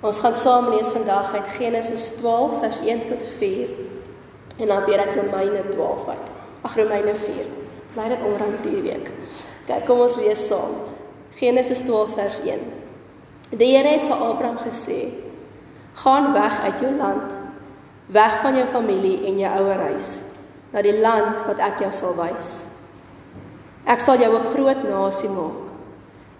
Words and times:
Ons 0.00 0.20
gaan 0.24 0.34
saam 0.34 0.70
lees 0.72 0.88
vandag 0.94 1.34
uit 1.34 1.48
Genesis 1.58 2.06
12 2.16 2.58
vers 2.62 2.80
1 2.80 3.06
tot 3.08 3.24
4 3.38 3.68
en 4.56 4.66
dan 4.66 4.84
weer 4.84 4.98
uit 4.98 5.14
Romeine 5.14 5.68
12 5.68 6.08
uit. 6.08 6.30
Ag 6.62 6.76
Romeine 6.76 7.14
4. 7.14 7.44
Bly 7.92 8.06
dit 8.08 8.22
omrand 8.24 8.62
hierdie 8.62 8.82
week. 8.82 9.10
Kyk, 9.66 9.84
kom 9.84 10.00
ons 10.00 10.16
lees 10.16 10.46
saam. 10.46 10.78
Genesis 11.36 11.84
12 11.84 12.14
vers 12.16 12.40
1. 12.46 12.64
Die 13.50 13.76
Here 13.76 13.88
het 13.88 14.06
vir 14.08 14.16
Abraham 14.16 14.58
gesê: 14.64 15.12
"Gaan 15.94 16.32
weg 16.32 16.60
uit 16.60 16.80
jou 16.80 16.96
land, 16.96 17.36
weg 18.06 18.40
van 18.42 18.56
jou 18.56 18.66
familie 18.66 19.26
en 19.26 19.38
jou 19.38 19.52
ouer 19.62 19.80
huis, 19.90 20.18
na 20.72 20.82
die 20.82 20.96
land 21.00 21.44
wat 21.46 21.58
ek 21.58 21.82
jou 21.84 21.90
sal 21.92 22.14
wys. 22.18 22.62
Ek 23.86 24.00
sal 24.00 24.18
jou 24.18 24.34
'n 24.34 24.50
groot 24.54 24.82
nasie 24.82 25.28
maak. 25.28 25.70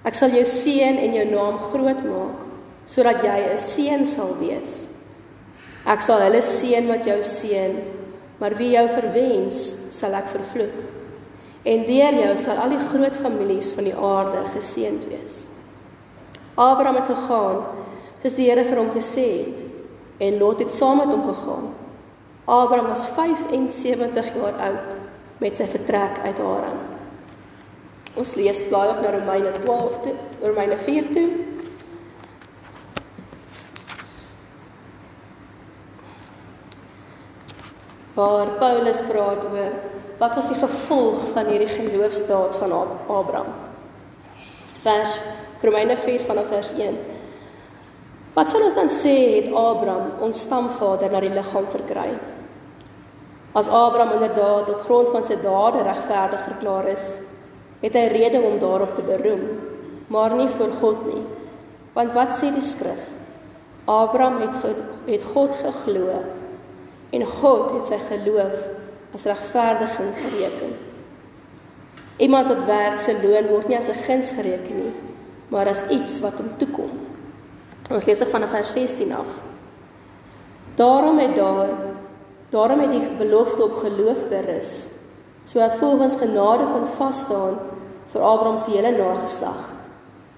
Ek 0.04 0.14
sal 0.14 0.30
jou 0.30 0.44
seën 0.44 0.96
en 0.96 1.14
jou 1.14 1.24
naam 1.24 1.58
groot 1.58 2.02
maak, 2.04 2.49
sodat 2.90 3.22
jy 3.22 3.38
'n 3.54 3.58
seën 3.58 4.06
sal 4.06 4.34
wees. 4.40 4.86
Ek 5.86 6.02
sal 6.02 6.20
hulle 6.20 6.42
seën 6.42 6.88
wat 6.88 7.06
jou 7.06 7.22
seën, 7.22 7.76
maar 8.40 8.56
wie 8.58 8.72
jou 8.74 8.88
verwens, 8.88 9.56
sal 9.92 10.14
ek 10.14 10.28
vervloek." 10.28 10.98
en 11.62 11.84
deur 11.84 12.16
jou 12.16 12.36
sal 12.40 12.60
al 12.62 12.72
die 12.72 12.84
groot 12.88 13.16
families 13.20 13.68
van 13.76 13.88
die 13.88 13.96
aarde 13.96 14.44
geseënd 14.54 15.04
wees. 15.10 15.42
Abraham 16.56 17.02
het 17.02 17.10
gegaan 17.10 17.60
soos 18.22 18.36
die 18.36 18.48
Here 18.48 18.64
vir 18.64 18.80
hom 18.80 18.92
gesê 18.94 19.26
het 19.44 19.60
en 20.24 20.38
Lot 20.40 20.60
het 20.60 20.72
saam 20.72 21.00
met 21.00 21.12
hom 21.12 21.26
gegaan. 21.28 21.68
Abraham 22.50 22.88
was 22.92 23.04
75 23.16 24.32
jaar 24.36 24.56
oud 24.68 24.96
met 25.40 25.56
sy 25.56 25.68
vertrek 25.70 26.18
uit 26.24 26.40
Haran. 26.40 26.80
Ons 28.18 28.34
lees 28.36 28.60
blaai 28.68 28.90
op 28.90 29.00
na 29.00 29.12
Romeine 29.14 29.52
12 29.62 30.00
toe, 30.04 30.16
Romeine 30.42 30.76
4 30.76 31.12
toe. 31.14 31.28
Waar 38.14 38.46
Paulus 38.58 39.00
praat 39.06 39.44
oor 39.46 39.74
wat 40.18 40.34
was 40.34 40.48
die 40.50 40.58
gevolg 40.58 41.20
van 41.32 41.46
hierdie 41.48 41.70
geloofsdaad 41.70 42.56
van 42.60 42.72
Abraham? 43.06 43.52
Vers 44.82 45.14
Romeine 45.62 45.96
4 45.96 46.24
vanaf 46.26 46.50
vers 46.50 46.72
1. 46.74 46.98
Wat 48.34 48.50
sal 48.50 48.66
ons 48.66 48.74
dan 48.74 48.90
sê 48.90 49.14
het 49.36 49.48
Abraham, 49.54 50.10
ons 50.26 50.42
stamvader, 50.42 51.10
na 51.12 51.22
die 51.22 51.32
liggaam 51.32 51.68
verkry? 51.70 52.10
As 53.54 53.68
Abraham 53.68 54.16
inderdaad 54.18 54.70
op 54.70 54.84
grond 54.86 55.10
van 55.14 55.24
sy 55.26 55.38
dade 55.42 55.84
regverdig 55.86 56.44
verklaar 56.48 56.90
is, 56.92 57.06
het 57.80 57.96
hy 57.96 58.04
rede 58.12 58.42
om 58.42 58.58
daarop 58.62 58.94
te 58.98 59.06
beroem, 59.06 59.46
maar 60.10 60.34
nie 60.36 60.50
voor 60.58 60.74
God 60.82 61.06
nie. 61.08 61.24
Want 61.94 62.14
wat 62.14 62.36
sê 62.38 62.50
die 62.54 62.64
skrif? 62.64 63.08
Abraham 63.90 64.42
het 64.44 64.60
ge, 64.62 64.74
het 65.06 65.24
God 65.32 65.56
geglo 65.62 66.20
en 67.10 67.26
God 67.26 67.70
het 67.74 67.90
sy 67.90 67.98
geloof 68.08 68.56
as 69.14 69.26
regverdiging 69.26 70.12
gereken. 70.14 70.74
Iemand 72.20 72.48
wat 72.48 72.64
werk 72.64 72.98
se 73.00 73.16
loon 73.22 73.48
word 73.48 73.68
nie 73.68 73.76
as 73.76 73.88
'n 73.88 74.02
guns 74.06 74.30
gereken 74.30 74.76
nie, 74.76 74.94
maar 75.48 75.68
as 75.68 75.82
iets 75.88 76.20
wat 76.20 76.36
hom 76.36 76.50
toekom. 76.56 76.90
Ons 77.90 78.04
lees 78.04 78.22
van 78.30 78.48
vers 78.48 78.72
16 78.72 79.12
af. 79.12 79.30
Daarom 80.74 81.18
het 81.18 81.36
daar 81.36 81.68
daarom 82.50 82.80
het 82.80 82.90
die 82.90 83.08
belofte 83.18 83.64
op 83.64 83.74
geloof 83.74 84.28
berus, 84.28 84.84
sodat 85.44 85.74
volgens 85.74 86.16
genade 86.16 86.64
kon 86.72 86.86
vas 86.86 87.18
staan 87.18 87.58
vir 88.06 88.22
Abraham 88.22 88.58
se 88.58 88.70
hele 88.70 88.90
nageslag. 88.96 89.70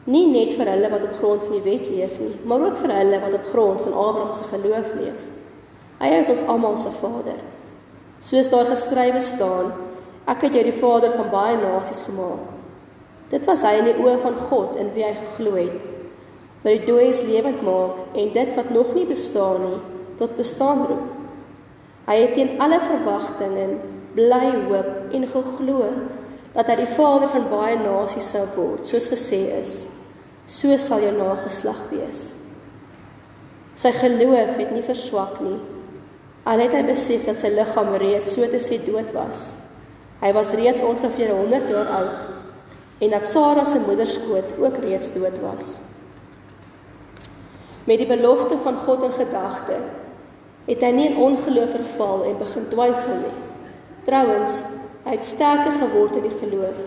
Nie 0.04 0.26
net 0.30 0.52
vir 0.58 0.66
hulle 0.66 0.90
wat 0.90 1.02
op 1.02 1.18
grond 1.18 1.42
van 1.42 1.52
die 1.52 1.70
wet 1.70 1.88
leef 1.88 2.18
nie, 2.18 2.34
maar 2.44 2.60
ook 2.60 2.76
vir 2.76 2.90
hulle 2.90 3.20
wat 3.20 3.34
op 3.34 3.46
grond 3.52 3.80
van 3.80 3.92
Abraham 3.92 4.32
se 4.32 4.44
geloof 4.44 4.94
leef. 5.00 5.31
Hy 6.02 6.10
is 6.18 6.32
ons 6.34 6.42
almal 6.50 6.74
se 6.82 6.90
Vader. 6.98 7.38
Soos 8.22 8.50
daar 8.50 8.66
geskrywe 8.66 9.20
staan, 9.22 9.70
ek 10.26 10.48
het 10.48 10.56
jou 10.58 10.64
die 10.66 10.74
Vader 10.74 11.14
van 11.14 11.30
baie 11.30 11.54
nasies 11.60 12.02
gemaak. 12.08 12.50
Dit 13.30 13.46
was 13.46 13.62
hy 13.64 13.76
in 13.78 13.86
die 13.88 13.98
oë 14.02 14.18
van 14.22 14.34
God 14.50 14.76
in 14.82 14.90
wie 14.96 15.06
hy 15.06 15.14
geglo 15.16 15.54
het. 15.56 15.78
Wat 16.62 16.74
die 16.74 16.86
dooies 16.86 17.22
lewend 17.26 17.62
maak 17.66 18.18
en 18.18 18.34
dit 18.34 18.50
wat 18.58 18.70
nog 18.74 18.92
nie 18.98 19.06
bestaan 19.06 19.62
nie 19.64 19.78
tot 20.18 20.36
bestaan 20.36 20.84
roep. 20.90 21.06
Hy 22.06 22.18
het 22.18 22.34
teen 22.36 22.58
alle 22.62 22.78
verwagtinge 22.82 23.66
bly 24.16 24.50
hoop 24.68 25.14
en 25.14 25.26
geglo 25.30 25.88
dat 26.52 26.68
hy 26.68 26.76
die 26.82 26.92
vader 26.98 27.30
van 27.32 27.48
baie 27.48 27.78
nasies 27.80 28.28
sou 28.34 28.44
word, 28.56 28.84
soos 28.86 29.08
gesê 29.10 29.40
is. 29.62 29.76
So 30.50 30.74
sal 30.76 31.00
jou 31.06 31.14
nageslag 31.16 31.86
wees. 31.94 32.32
Sy 33.78 33.94
geloof 33.96 34.58
het 34.58 34.74
nie 34.74 34.84
verswak 34.84 35.38
nie. 35.40 35.60
Al 36.42 36.58
het 36.58 36.72
hy 36.74 36.82
besef 36.88 37.26
dat 37.28 37.38
sy 37.38 37.52
liggaam 37.54 37.92
reeds 38.02 38.34
so 38.34 38.46
te 38.50 38.58
sê 38.62 38.80
dood 38.82 39.12
was. 39.14 39.52
Hy 40.22 40.32
was 40.34 40.50
reeds 40.58 40.82
ongeveer 40.82 41.30
100 41.34 41.70
jaar 41.70 41.90
oud 42.00 43.02
en 43.02 43.10
dat 43.10 43.26
Sara 43.26 43.64
se 43.66 43.80
moederskoot 43.82 44.52
ook 44.58 44.76
reeds 44.82 45.10
dood 45.14 45.38
was. 45.42 45.78
Met 47.84 47.98
die 47.98 48.06
belofte 48.06 48.58
van 48.62 48.76
God 48.86 49.02
in 49.08 49.14
gedagte, 49.16 49.78
het 50.66 50.84
hy 50.86 50.90
nie 50.94 51.08
in 51.10 51.18
ongeloof 51.18 51.74
verval 51.74 52.22
en 52.30 52.38
begin 52.38 52.68
twyfel 52.70 53.16
nie. 53.24 53.34
Trouwens, 54.06 54.60
hy 55.02 55.16
het 55.16 55.26
sterker 55.26 55.74
geword 55.80 56.18
in 56.18 56.28
die 56.28 56.38
geloof 56.38 56.78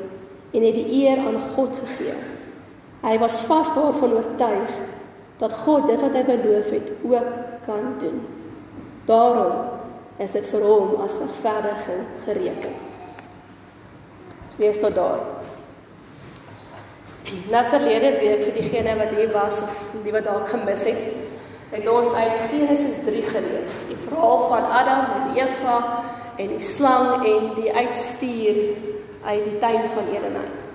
en 0.55 0.63
het 0.63 0.79
die 0.79 1.01
eer 1.03 1.19
aan 1.19 1.41
God 1.55 1.75
gegee. 1.81 2.15
Hy 3.03 3.17
was 3.19 3.41
vas 3.47 3.71
daarvan 3.75 4.15
oortuig 4.19 4.71
dat 5.39 5.59
God 5.65 5.87
dit 5.91 5.99
wat 5.99 6.15
hy 6.15 6.23
beloof 6.29 6.71
het 6.71 6.91
ook 7.03 7.35
kan 7.67 7.91
doen. 7.99 8.23
Daarom 9.05 9.53
is 10.17 10.31
dit 10.31 10.47
vir 10.49 10.65
hom 10.65 10.95
as 11.05 11.17
regverdiging 11.19 12.03
gereken. 12.25 12.75
Ons 14.47 14.59
lees 14.61 14.79
tot 14.81 14.95
daar. 14.95 15.23
Na 17.51 17.63
verlede 17.69 18.11
week 18.19 18.43
vir 18.45 18.57
diegene 18.59 18.97
wat 18.97 19.13
hier 19.17 19.31
was 19.33 19.61
of 19.65 19.79
die 20.05 20.13
wat 20.13 20.27
dalk 20.27 20.47
gemis 20.49 20.85
het, 20.87 21.01
het 21.73 21.87
ons 21.89 22.13
uit 22.13 22.45
Genesis 22.51 23.01
3 23.05 23.23
gelees, 23.31 23.81
die 23.89 23.97
verhaal 24.05 24.45
van 24.51 24.69
Adam 24.81 25.01
en 25.17 25.39
Eva 25.41 25.79
en 26.37 26.53
die 26.53 26.61
slang 26.61 27.25
en 27.25 27.51
die 27.57 27.73
uitstuur 27.73 28.61
uit 29.25 29.43
die 29.49 29.57
tuin 29.59 29.89
van 29.95 30.13
Eden 30.13 30.37
uit. 30.37 30.61
Nou 30.61 30.73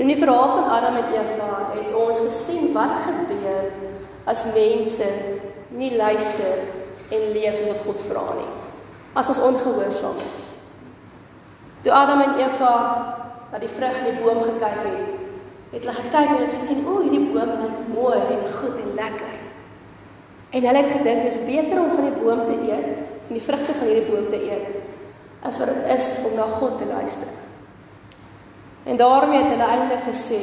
in 0.00 0.08
die 0.08 0.16
verhaal 0.16 0.50
van 0.50 0.64
Adam 0.64 0.96
en 0.96 1.12
Eva 1.12 1.48
het 1.74 1.94
ons 1.94 2.20
gesien 2.24 2.72
wat 2.72 3.02
gebeur 3.04 3.66
as 4.24 4.44
mense 4.54 5.08
nie 5.76 5.90
luister 5.96 6.62
en 7.10 7.32
leef 7.34 7.58
soos 7.58 7.72
wat 7.72 7.84
God 7.84 8.02
vra 8.08 8.24
nie. 8.38 8.50
As 9.18 9.30
ons 9.32 9.42
ongehoorsaam 9.48 10.18
is. 10.30 10.44
Toe 11.82 11.92
Adam 11.96 12.20
en 12.20 12.38
Eva 12.38 12.74
na 13.50 13.58
die 13.58 13.70
vrug 13.72 13.98
in 14.02 14.08
die 14.10 14.22
boom 14.22 14.42
gekyk 14.44 14.84
het, 14.84 15.16
het 15.70 15.82
hulle 15.82 15.96
gekyk 15.96 16.34
en 16.34 16.42
het 16.44 16.54
gesien, 16.54 16.86
"O, 16.86 17.00
hierdie 17.02 17.32
boom 17.32 17.50
lyk 17.62 17.78
mooi 17.94 18.18
en 18.18 18.52
goed 18.52 18.76
en 18.78 18.94
lekker." 18.94 19.36
En 20.50 20.64
hulle 20.66 20.82
het 20.82 20.92
gedink 20.92 21.22
dis 21.22 21.44
beter 21.44 21.78
om 21.78 21.90
van 21.90 22.04
die 22.04 22.22
boom 22.22 22.40
te 22.46 22.72
eet, 22.72 22.96
en 23.28 23.34
die 23.38 23.42
vrugte 23.42 23.74
van 23.74 23.86
hierdie 23.86 24.10
boom 24.10 24.28
te 24.30 24.40
eet, 24.42 24.66
as 25.42 25.58
wat 25.58 25.68
dit 25.68 25.98
is 25.98 26.16
om 26.26 26.34
na 26.34 26.42
God 26.42 26.78
te 26.78 26.86
luister. 26.86 27.28
En 28.84 28.96
daarom 28.96 29.32
het 29.32 29.46
hulle 29.46 29.68
eintlik 29.68 30.02
gesê, 30.08 30.42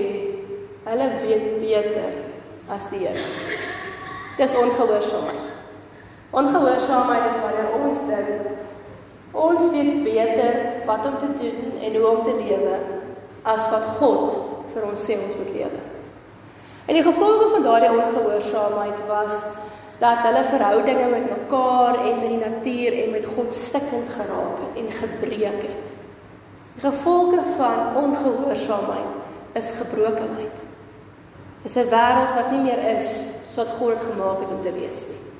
hulle 0.83 1.09
weet 1.21 1.59
beter 1.59 2.13
as 2.67 2.89
die 2.89 2.99
Here. 3.07 3.23
Dis 4.37 4.55
ongehoorsaamheid. 4.55 5.46
Ongehoorsaamheid 6.31 7.31
is 7.31 7.41
wanneer 7.41 7.69
ons 7.79 7.99
dink 8.07 8.55
ons 9.37 9.69
weet 9.69 10.03
beter 10.03 10.55
wat 10.85 11.05
om 11.05 11.17
te 11.17 11.29
doen 11.39 11.77
en 11.81 11.95
hoe 11.95 12.07
om 12.07 12.23
te 12.23 12.33
lewe 12.35 12.79
as 13.47 13.67
wat 13.71 13.85
God 13.99 14.33
vir 14.73 14.87
ons 14.87 15.03
sê 15.03 15.17
ons 15.23 15.37
moet 15.39 15.53
lewe. 15.55 15.83
En 16.87 16.95
die 16.95 17.03
gevolge 17.03 17.49
van 17.53 17.63
daardie 17.63 17.91
ongehoorsaamheid 17.91 19.03
was 19.07 19.43
dat 20.01 20.23
hulle 20.25 20.43
verhoudinge 20.47 21.07
met 21.11 21.29
mekaar 21.29 21.99
en 22.05 22.19
met 22.19 22.29
die 22.29 22.41
natuur 22.41 22.97
en 23.03 23.11
met 23.11 23.29
God 23.35 23.55
stikkend 23.55 24.09
geraak 24.15 24.59
het 24.63 24.81
en 24.83 24.91
gebreek 24.99 25.61
het. 25.63 25.93
Die 26.77 26.83
gevolge 26.85 27.41
van 27.57 27.95
ongehoorsaamheid 28.03 29.55
is 29.57 29.71
gebrokenheid. 29.79 30.59
Dis 31.63 31.75
'n 31.75 31.89
wêreld 31.89 32.35
wat 32.35 32.51
nie 32.51 32.61
meer 32.61 32.97
is 32.97 33.25
soos 33.51 33.67
God 33.79 33.89
dit 33.89 34.07
gemaak 34.11 34.39
het 34.39 34.51
om 34.51 34.61
te 34.61 34.71
wees 34.71 35.07
nie. 35.07 35.36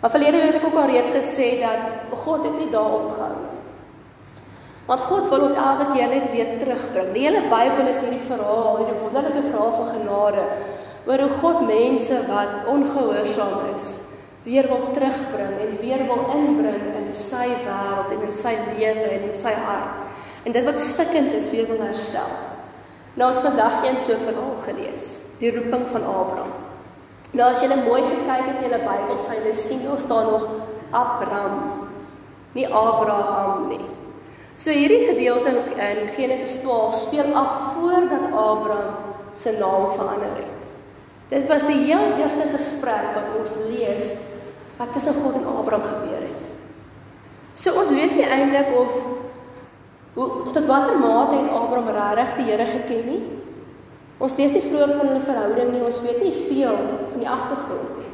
Maar 0.00 0.10
verlede 0.10 0.40
week 0.40 0.52
het 0.52 0.60
ek 0.62 0.66
ook 0.66 0.78
al 0.78 0.90
reeds 0.92 1.10
gesê 1.10 1.48
dat 1.58 2.18
God 2.24 2.44
het 2.46 2.58
nie 2.58 2.70
daarop 2.70 3.12
gehou 3.16 3.38
nie. 3.38 3.56
Want 4.88 5.00
God 5.04 5.28
wil 5.28 5.42
ons 5.44 5.56
elke 5.58 5.90
keer 5.92 6.08
net 6.08 6.30
weer 6.32 6.52
terugbring. 6.60 7.10
Die 7.12 7.24
hele 7.26 7.42
Bybel 7.50 7.90
is 7.90 8.00
hierdie 8.00 8.24
verhaal, 8.28 8.78
hierdie 8.78 9.00
wonderlike 9.02 9.42
verhaal 9.50 9.74
van 9.74 9.90
genade 9.96 10.44
oor 11.08 11.24
hoe 11.24 11.40
God 11.40 11.64
mense 11.66 12.20
wat 12.28 12.68
ongehoorsaam 12.68 13.74
is, 13.74 13.94
weer 14.44 14.68
wil 14.68 14.90
terugbring 14.92 15.58
en 15.64 15.74
weer 15.80 16.04
wil 16.08 16.24
inbring 16.36 16.82
in 17.00 17.10
sy 17.16 17.46
wêreld 17.64 18.12
en 18.12 18.24
in 18.28 18.34
sy 18.34 18.54
lewe 18.76 19.08
en 19.16 19.26
in 19.30 19.36
sy 19.36 19.54
hart. 19.66 20.04
En 20.44 20.54
dit 20.56 20.68
wat 20.68 20.80
stikkend 20.80 21.32
is, 21.36 21.50
weer 21.52 21.66
wil 21.68 21.80
herstel. 21.82 22.32
Nou 23.16 23.32
ons 23.32 23.42
vandag 23.44 23.82
een 23.84 23.98
so 23.98 24.16
verhaal 24.24 24.56
gelees, 24.68 25.16
die 25.40 25.52
roeping 25.52 25.88
van 25.90 26.04
Abraham. 26.06 26.67
Nou 27.36 27.50
as 27.52 27.60
jy 27.60 27.68
mooi 27.68 28.00
gekyk 28.06 28.46
het 28.46 28.56
in 28.56 28.64
julle 28.64 28.80
Bybel, 28.86 29.18
sal 29.20 29.42
jy 29.44 29.52
sien 29.52 29.84
daar 29.84 30.30
nog 30.30 30.46
Abraham, 30.90 31.88
nie 32.54 32.66
Abraham 32.66 33.68
nie. 33.68 33.84
So 34.58 34.72
hierdie 34.74 35.04
gedeelte 35.06 35.52
in 35.76 36.08
Genesis 36.16 36.56
12 36.62 36.94
speel 36.96 37.34
af 37.36 37.74
voordat 37.74 38.32
Abraham 38.32 38.94
se 39.34 39.52
naam 39.58 39.90
verander 39.90 40.40
het. 40.40 40.68
Dit 41.28 41.46
was 41.46 41.66
die 41.68 41.76
heel 41.84 42.16
eerste 42.18 42.48
gesprek 42.50 43.12
wat 43.14 43.28
ons 43.38 43.52
lees 43.68 44.16
wat 44.78 44.92
tussen 44.92 45.14
God 45.22 45.34
en 45.34 45.46
Abraham 45.46 45.84
gebeur 45.84 46.24
het. 46.24 46.48
So 47.52 47.76
ons 47.78 47.90
weet 47.90 48.16
nie 48.16 48.26
eintlik 48.26 48.72
of 48.74 48.94
hoe 50.14 50.50
tot 50.52 50.66
watter 50.66 50.98
mate 50.98 51.36
het 51.36 51.50
Abraham 51.52 51.92
regtig 51.92 52.34
die 52.40 52.48
Here 52.50 52.64
geken 52.64 53.06
nie. 53.06 53.22
Ons 54.18 54.34
lees 54.38 54.54
nie 54.56 54.64
vroeër 54.64 54.96
van 54.98 55.06
hulle 55.06 55.22
verhouding 55.22 55.72
nie, 55.72 55.84
ons 55.86 56.00
weet 56.02 56.22
nie 56.22 56.34
veel 56.48 56.78
van 57.12 57.20
die 57.22 57.30
agtergrond 57.30 57.98
nie. 58.00 58.06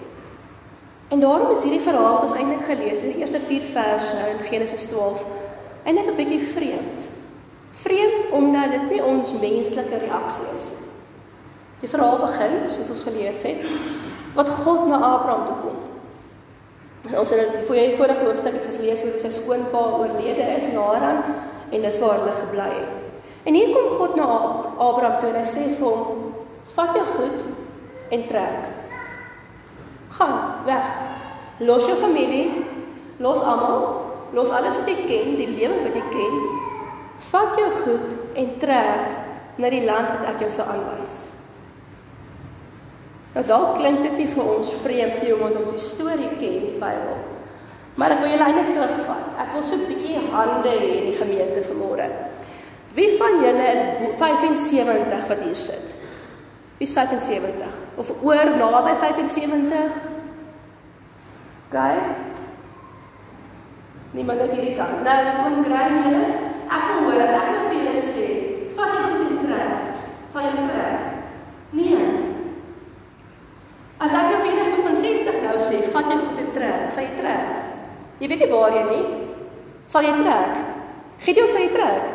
En 1.15 1.21
daarom 1.21 1.53
is 1.55 1.63
hierdie 1.65 1.85
verhaal 1.85 2.19
wat 2.19 2.27
ons 2.27 2.37
eintlik 2.37 2.65
gelees 2.69 3.01
het, 3.01 3.13
die 3.15 3.23
eerste 3.25 3.41
4 3.41 3.69
verse 3.73 4.27
in 4.33 4.43
Genesis 4.49 4.85
12, 4.93 5.25
eintlik 5.85 6.11
'n 6.13 6.17
bietjie 6.17 6.41
vreemd. 6.41 7.09
Vreemd 7.85 8.31
omdat 8.31 8.71
dit 8.71 8.91
nie 8.91 9.05
ons 9.05 9.33
menslike 9.33 9.99
reaksie 10.05 10.49
is 10.57 10.69
nie. 10.73 10.89
Die 11.81 11.89
verhaal 11.89 12.19
begin, 12.19 12.53
soos 12.75 12.91
ons 12.91 13.01
gelees 13.01 13.43
het, 13.43 13.65
wat 14.35 14.49
God 14.49 14.87
na 14.89 14.97
Abraham 14.97 15.47
toe 15.47 15.57
kom. 15.63 15.81
Ons 17.19 17.31
het 17.31 17.53
die 17.53 17.97
vorige 17.97 18.25
hoofstuk 18.25 18.55
het 18.57 18.75
gelees 18.75 19.03
hoe 19.03 19.19
sy 19.21 19.31
skoonpa 19.31 19.83
oorlede 19.99 20.47
is 20.57 20.67
in 20.67 20.77
Haran 20.81 21.23
en 21.71 21.83
dis 21.83 21.99
waar 21.99 22.19
hulle 22.19 22.37
gebly 22.41 22.71
het. 22.73 23.04
En 23.45 23.55
hier 23.55 23.73
kom 23.75 23.89
God 23.99 24.15
na 24.17 24.27
Abraham 24.81 25.19
toe 25.21 25.31
en 25.31 25.43
hy 25.43 25.49
sê 25.49 25.67
vir 25.77 25.85
hom: 25.85 26.33
"Vat 26.75 26.95
jou 26.97 27.05
goed 27.17 27.43
en 28.11 28.27
trek. 28.29 28.71
Gaan 30.17 30.65
weg. 30.65 30.87
Los 31.59 31.87
jou 31.87 31.97
familie, 31.97 32.65
los 33.19 33.41
almal, 33.41 34.01
los 34.33 34.51
alles 34.51 34.77
wat 34.77 34.89
jy 34.89 34.97
ken, 35.07 35.37
die 35.37 35.51
lewe 35.59 35.83
wat 35.85 35.95
jy 35.95 36.07
ken. 36.11 36.41
Vat 37.31 37.59
jou 37.59 37.71
goed 37.85 38.09
en 38.35 38.59
trek 38.59 39.15
na 39.57 39.71
die 39.71 39.85
land 39.85 40.09
wat 40.09 40.35
ek 40.35 40.41
jou 40.41 40.51
sal 40.51 40.73
aanwys." 40.73 41.29
Nou 43.35 43.47
dalk 43.47 43.77
klink 43.77 44.03
dit 44.03 44.13
nie 44.17 44.31
vir 44.31 44.45
ons 44.47 44.71
vreemd 44.83 45.23
nie 45.23 45.33
omdat 45.35 45.57
ons 45.59 45.73
die 45.75 45.83
storie 45.83 46.31
ken 46.39 46.61
die 46.65 46.77
Bybel. 46.79 47.17
Maar 47.99 48.15
ek 48.15 48.21
wil 48.23 48.31
julle 48.31 48.47
eintlik 48.47 48.75
terugvat. 48.75 49.27
Ek 49.39 49.53
wil 49.53 49.63
so 49.63 49.75
'n 49.75 49.87
bietjie 49.87 50.19
hande 50.31 50.71
hê 50.71 51.03
in 51.03 51.11
die 51.11 51.19
gemeente 51.19 51.61
vanmôre. 51.63 52.09
Wie 52.95 53.17
van 53.19 53.41
julle 53.43 53.67
is 53.75 53.83
75 54.19 55.27
wat 55.27 55.41
hier 55.43 55.57
sit? 55.59 55.95
Wie's 56.79 56.93
75 56.93 57.67
of 57.97 58.13
oor 58.23 58.57
naby 58.57 58.95
75? 58.95 59.99
Gaan. 61.71 62.15
Niemand 64.15 64.41
het 64.41 64.53
hierdie 64.55 64.77
kant. 64.79 65.03
Nou 65.03 65.23
kom 65.43 65.65
kry 65.67 65.87
julle. 65.91 66.23
Ek 66.71 66.85
wil 66.91 67.01
hoor 67.09 67.23
as 67.25 67.33
ek 67.35 67.49
nou 67.51 67.65
vir 67.67 67.81
julle 67.81 68.03
sê, 68.03 68.27
vat 68.77 68.95
jy 68.95 69.01
goed 69.09 69.25
in 69.27 69.41
trek. 69.43 69.89
Sal 70.31 70.47
jy 70.47 70.53
trek? 70.69 71.09
Nee. 71.75 72.05
As 73.99 74.15
ek 74.15 74.31
jou 74.31 74.39
vir 74.45 74.53
iemand 74.53 74.87
van 74.87 75.01
60 75.03 75.41
nou 75.43 75.57
sê, 75.67 75.83
vat 75.97 76.13
jy 76.13 76.21
goed 76.23 76.43
en 76.45 76.53
trek, 76.55 76.87
sal 76.95 77.09
jy 77.09 77.19
trek. 77.19 77.59
Jy 78.23 78.31
weet 78.31 78.45
nie 78.45 78.51
waar 78.55 78.79
jy 78.79 78.85
nie. 78.93 79.05
Sal 79.91 80.07
jy 80.07 80.15
trek? 80.21 80.63
Gideon 81.27 81.51
sal 81.51 81.67
jy 81.67 81.73
trek. 81.75 82.14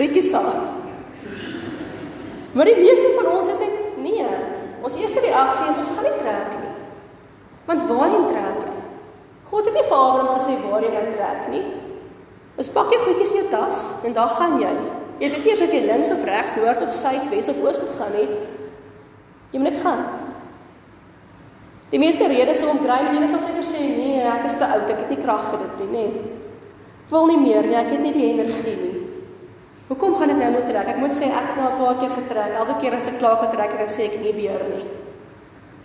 Rikkie 0.00 0.22
sal. 0.22 0.50
Maar 2.52 2.68
die 2.68 2.80
meeste 2.80 3.12
van 3.16 3.30
ons 3.32 3.48
is 3.48 3.60
net 3.62 3.98
nee. 4.04 4.26
Ons 4.82 4.96
eerste 4.98 5.20
reaksie 5.24 5.68
is 5.70 5.80
ons 5.82 5.92
gaan 5.94 6.08
nie 6.08 6.18
trek 6.20 6.56
nie. 6.58 6.72
Want 7.68 7.84
waarheen 7.88 8.26
trek 8.30 8.64
jy? 8.66 8.80
God 9.52 9.68
het 9.68 9.76
nie 9.76 9.84
vir 9.86 9.98
Abraham 9.98 10.32
gesê 10.38 10.56
waarheen 10.64 10.96
hy 10.98 11.04
trek 11.12 11.46
nie. 11.52 11.62
Ons 12.60 12.72
pak 12.72 12.92
jy 12.92 12.98
goedjies 13.04 13.32
in 13.32 13.40
jou 13.42 13.46
tas 13.52 13.84
en 14.04 14.16
dan 14.16 14.34
gaan 14.36 14.58
jy. 14.60 14.72
Jy 15.22 15.30
weet 15.30 15.46
nie 15.46 15.54
of 15.54 15.76
jy 15.76 15.80
links 15.86 16.10
of 16.10 16.24
regs, 16.26 16.56
noord 16.58 16.82
of 16.82 16.92
suid, 16.96 17.24
wes 17.30 17.48
of 17.52 17.60
oos 17.62 17.78
moet 17.80 17.94
gaan 17.98 18.14
nie. 18.16 18.28
Jy 19.52 19.60
moet 19.60 19.70
net 19.70 19.82
gaan. 19.84 20.04
Die 21.92 22.00
meeste 22.00 22.26
redes 22.26 22.62
om 22.64 22.80
dryf, 22.80 23.10
jy 23.12 23.28
sal 23.28 23.42
seker 23.44 23.66
sê 23.68 23.84
nee, 23.84 24.20
ek 24.24 24.46
is 24.48 24.56
te 24.56 24.64
oud, 24.64 24.88
ek 24.88 25.04
het 25.04 25.10
nie 25.12 25.20
krag 25.20 25.44
vir 25.50 25.60
dit 25.66 25.82
nie, 25.82 25.88
nê. 25.92 26.04
Nee. 26.08 26.38
Ek 27.04 27.12
wil 27.12 27.28
nie 27.28 27.40
meer 27.42 27.68
nie, 27.68 27.76
ek 27.76 27.90
het 27.92 28.00
nie 28.00 28.14
die 28.16 28.28
energie 28.30 28.76
nie. 28.80 29.01
Hoekom 29.92 30.14
gaan 30.16 30.30
ek 30.32 30.38
nou 30.40 30.50
moet 30.54 30.64
trek? 30.64 30.86
Ek 30.88 31.00
moet 31.02 31.12
sê 31.12 31.26
ek 31.28 31.50
het 31.50 31.58
nou 31.60 31.68
'n 31.68 31.76
paar 31.76 31.96
keer 32.00 32.12
getrek. 32.16 32.52
Elke 32.56 32.74
keer 32.80 32.94
as 32.96 33.08
ek 33.08 33.18
klaar 33.20 33.36
getrek 33.44 33.72
het, 33.72 33.80
dan 33.84 33.92
sê 33.92 34.02
ek 34.08 34.22
nie 34.24 34.32
weer 34.32 34.62
nie. 34.72 34.86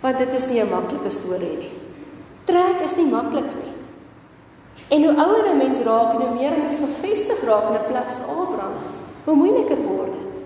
Want 0.00 0.18
dit 0.18 0.32
is 0.32 0.46
nie 0.48 0.60
'n 0.62 0.70
maklike 0.70 1.10
storie 1.10 1.56
nie. 1.58 1.74
Trek 2.46 2.80
is 2.80 2.96
nie 2.96 3.10
maklik 3.10 3.44
nie. 3.44 3.74
En 4.88 5.04
hoe 5.04 5.14
ouer 5.24 5.44
'n 5.52 5.58
mens 5.58 5.78
raak 5.84 6.14
en 6.14 6.20
hoe 6.24 6.34
meer 6.40 6.52
'n 6.52 6.62
mens 6.62 6.80
gefestig 6.80 7.44
raak 7.44 7.68
in 7.68 7.74
'n 7.74 7.88
plek 7.90 8.08
soos 8.08 8.28
Abraham, 8.28 8.76
hoe 9.24 9.34
moeiliker 9.34 9.76
word 9.76 10.12
dit. 10.12 10.42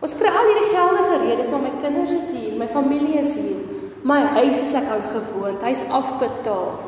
Ons 0.00 0.14
kry 0.14 0.28
al 0.28 0.46
hierdie 0.46 0.70
geldige 0.76 1.16
redes 1.26 1.50
maar 1.50 1.60
my 1.60 1.72
kinders 1.82 2.12
is 2.12 2.30
hier, 2.30 2.52
my 2.56 2.68
familie 2.68 3.18
is 3.18 3.34
hier. 3.34 3.58
My 4.02 4.20
huis 4.20 4.60
is 4.60 4.74
ek 4.74 4.88
aan 4.88 5.02
gewoond, 5.02 5.62
hy's 5.62 5.82
afbetaal. 5.88 6.78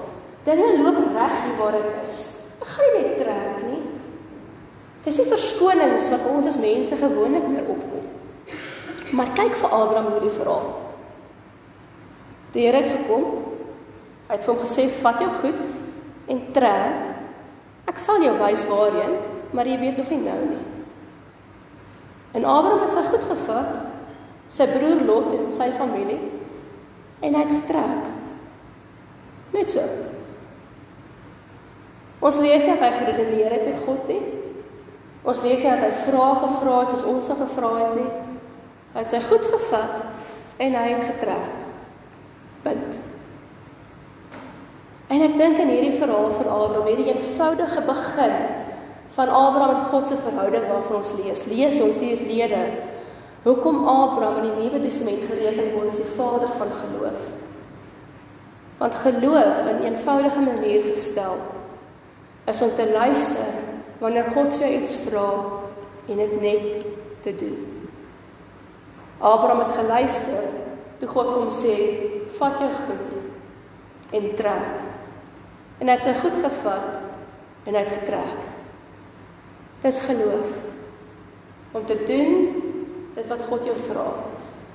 Dinge 0.45 0.83
loop 0.83 0.97
reg 0.97 1.35
hier 1.45 1.57
waar 1.59 1.75
ek 1.75 2.09
is. 2.09 2.21
Ek 2.61 2.69
gaan 2.69 2.93
nie 2.95 3.15
trek 3.17 3.57
nie. 3.67 3.82
Dis 5.03 5.19
nie 5.19 5.31
verskonings 5.31 6.11
wat 6.13 6.27
ons 6.31 6.47
as 6.47 6.59
mense 6.63 6.97
gewoonlik 6.97 7.47
meer 7.51 7.67
opkom. 7.67 8.05
Maar 9.13 9.33
kyk 9.37 9.57
vir 9.59 9.75
Abraham 9.75 10.13
hierdie 10.15 10.35
verhaal. 10.37 10.69
Die 12.55 12.67
Here 12.67 12.83
het 12.83 12.93
gekom. 12.93 13.25
Hy 14.29 14.37
het 14.37 14.45
vir 14.45 14.55
hom 14.55 14.63
gesê: 14.63 14.87
"Vat 15.03 15.21
jou 15.21 15.31
goed 15.41 15.61
en 16.29 16.45
trek. 16.53 17.01
Ek 17.91 17.99
sal 17.99 18.23
jou 18.23 18.33
wys 18.39 18.63
waarheen, 18.69 19.19
maar 19.51 19.67
jy 19.67 19.79
weet 19.79 19.97
nog 19.99 20.11
nie 20.11 20.23
nou 20.23 20.39
nie." 20.49 20.63
En 22.33 22.45
Abraham 22.45 22.87
het 22.87 22.93
sy 22.93 23.03
goed 23.11 23.25
gevat, 23.25 23.81
sy 24.49 24.67
broer 24.67 25.03
Lot 25.05 25.33
en 25.37 25.53
sy 25.53 25.71
familie 25.77 26.21
en 27.21 27.35
hy 27.35 27.43
het 27.43 27.53
getrek. 27.53 28.09
Net 29.53 29.71
so. 29.71 29.83
Ons 32.23 32.39
lees 32.39 32.65
nie 32.65 32.79
hy 32.79 32.91
geredeneer 32.97 33.51
het 33.51 33.67
met 33.67 33.83
God 33.85 34.09
nie. 34.09 34.42
Ons 35.23 35.43
lees 35.45 35.63
nie 35.63 35.71
dat 35.71 35.85
hy 35.87 35.93
vrae 36.03 36.39
gevra 36.43 36.79
het 36.81 36.91
soos 36.91 37.07
ons 37.07 37.31
al 37.31 37.39
gevra 37.45 37.71
het 37.79 37.95
nie. 38.01 38.11
Hy 38.93 39.05
het 39.05 39.13
sy 39.13 39.21
goed 39.29 39.47
gevat 39.47 40.03
en 40.63 40.75
hy 40.75 40.87
het 40.91 41.05
getrek. 41.07 41.61
Punt. 42.63 42.99
En 45.13 45.23
ek 45.23 45.37
dink 45.39 45.61
in 45.61 45.71
hierdie 45.71 45.99
verhaal 46.01 46.33
van 46.39 46.49
Abraham, 46.49 46.89
hierdie 46.89 47.13
eenvoudige 47.13 47.85
begin 47.87 48.37
van 49.13 49.29
Abraham 49.29 49.77
en 49.77 49.89
God 49.93 50.09
se 50.09 50.17
verhouding 50.25 50.67
waarvan 50.71 51.03
ons 51.03 51.13
lees. 51.21 51.45
Lees 51.51 51.81
ons 51.85 52.01
die 52.01 52.15
rede 52.17 52.63
hoekom 53.45 53.83
Abraham 53.89 54.43
in 54.43 54.51
die 54.51 54.65
Nuwe 54.65 54.81
Testament 54.83 55.25
gereken 55.29 55.73
word 55.75 55.91
as 55.93 56.01
die 56.01 56.13
vader 56.17 56.53
van 56.59 56.71
geloof. 56.81 57.25
Want 58.79 59.03
geloof 59.05 59.67
in 59.71 59.77
'n 59.77 59.85
eenvoudige 59.91 60.41
manier 60.41 60.83
gestel 60.91 61.37
is 62.45 62.63
om 62.63 62.71
te 62.77 62.91
luister 62.91 63.62
wanneer 64.03 64.33
God 64.35 64.57
vir 64.59 64.67
jou 64.67 64.81
iets 64.81 64.97
vra 65.07 65.29
en 66.11 66.19
dit 66.19 66.33
net 66.43 66.81
te 67.23 67.35
doen. 67.39 67.61
Abraham 69.23 69.63
het 69.63 69.77
geluister 69.79 70.49
toe 70.99 71.09
God 71.09 71.31
hom 71.37 71.51
sê: 71.55 71.77
"Vat 72.39 72.59
jou 72.59 72.71
goed 72.87 73.15
en 74.11 74.35
trek." 74.37 74.83
En 75.79 75.89
hy 75.89 75.95
het 75.95 76.03
sy 76.03 76.15
goed 76.19 76.35
gevat 76.39 76.99
en 77.67 77.75
hy 77.75 77.81
het 77.81 77.95
getrek. 77.99 78.43
Dis 79.83 80.01
geloof. 80.01 80.59
Om 81.73 81.87
te 81.87 81.97
doen 82.07 82.35
dit 83.15 83.27
wat 83.27 83.43
God 83.49 83.65
jou 83.65 83.77
vra. 83.89 84.07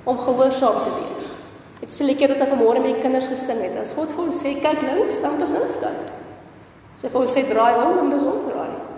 Om 0.04 0.18
gehoorsaam 0.18 0.84
te 0.84 0.92
wees. 0.98 1.32
Dit 1.80 1.94
sê 1.94 2.08
lekker 2.08 2.32
as 2.34 2.42
ons 2.42 2.50
vanmôre 2.50 2.82
met 2.82 2.96
die 2.96 3.02
kinders 3.02 3.30
gesing 3.32 3.62
het. 3.62 3.78
As 3.80 3.94
God 3.94 4.12
vir 4.12 4.24
ons 4.24 4.44
sê 4.44 4.58
kyk 4.62 4.82
links, 4.82 5.22
dan 5.22 5.36
moet 5.36 5.46
ons 5.46 5.56
links 5.60 5.80
kyk. 5.84 6.14
Sê 6.98 7.12
vir 7.14 7.22
ons 7.22 7.36
sê 7.38 7.44
draai 7.48 7.76
om, 7.76 7.96
dan 7.96 8.06
moet 8.08 8.18
ons 8.18 8.30
omdraai. 8.32 8.97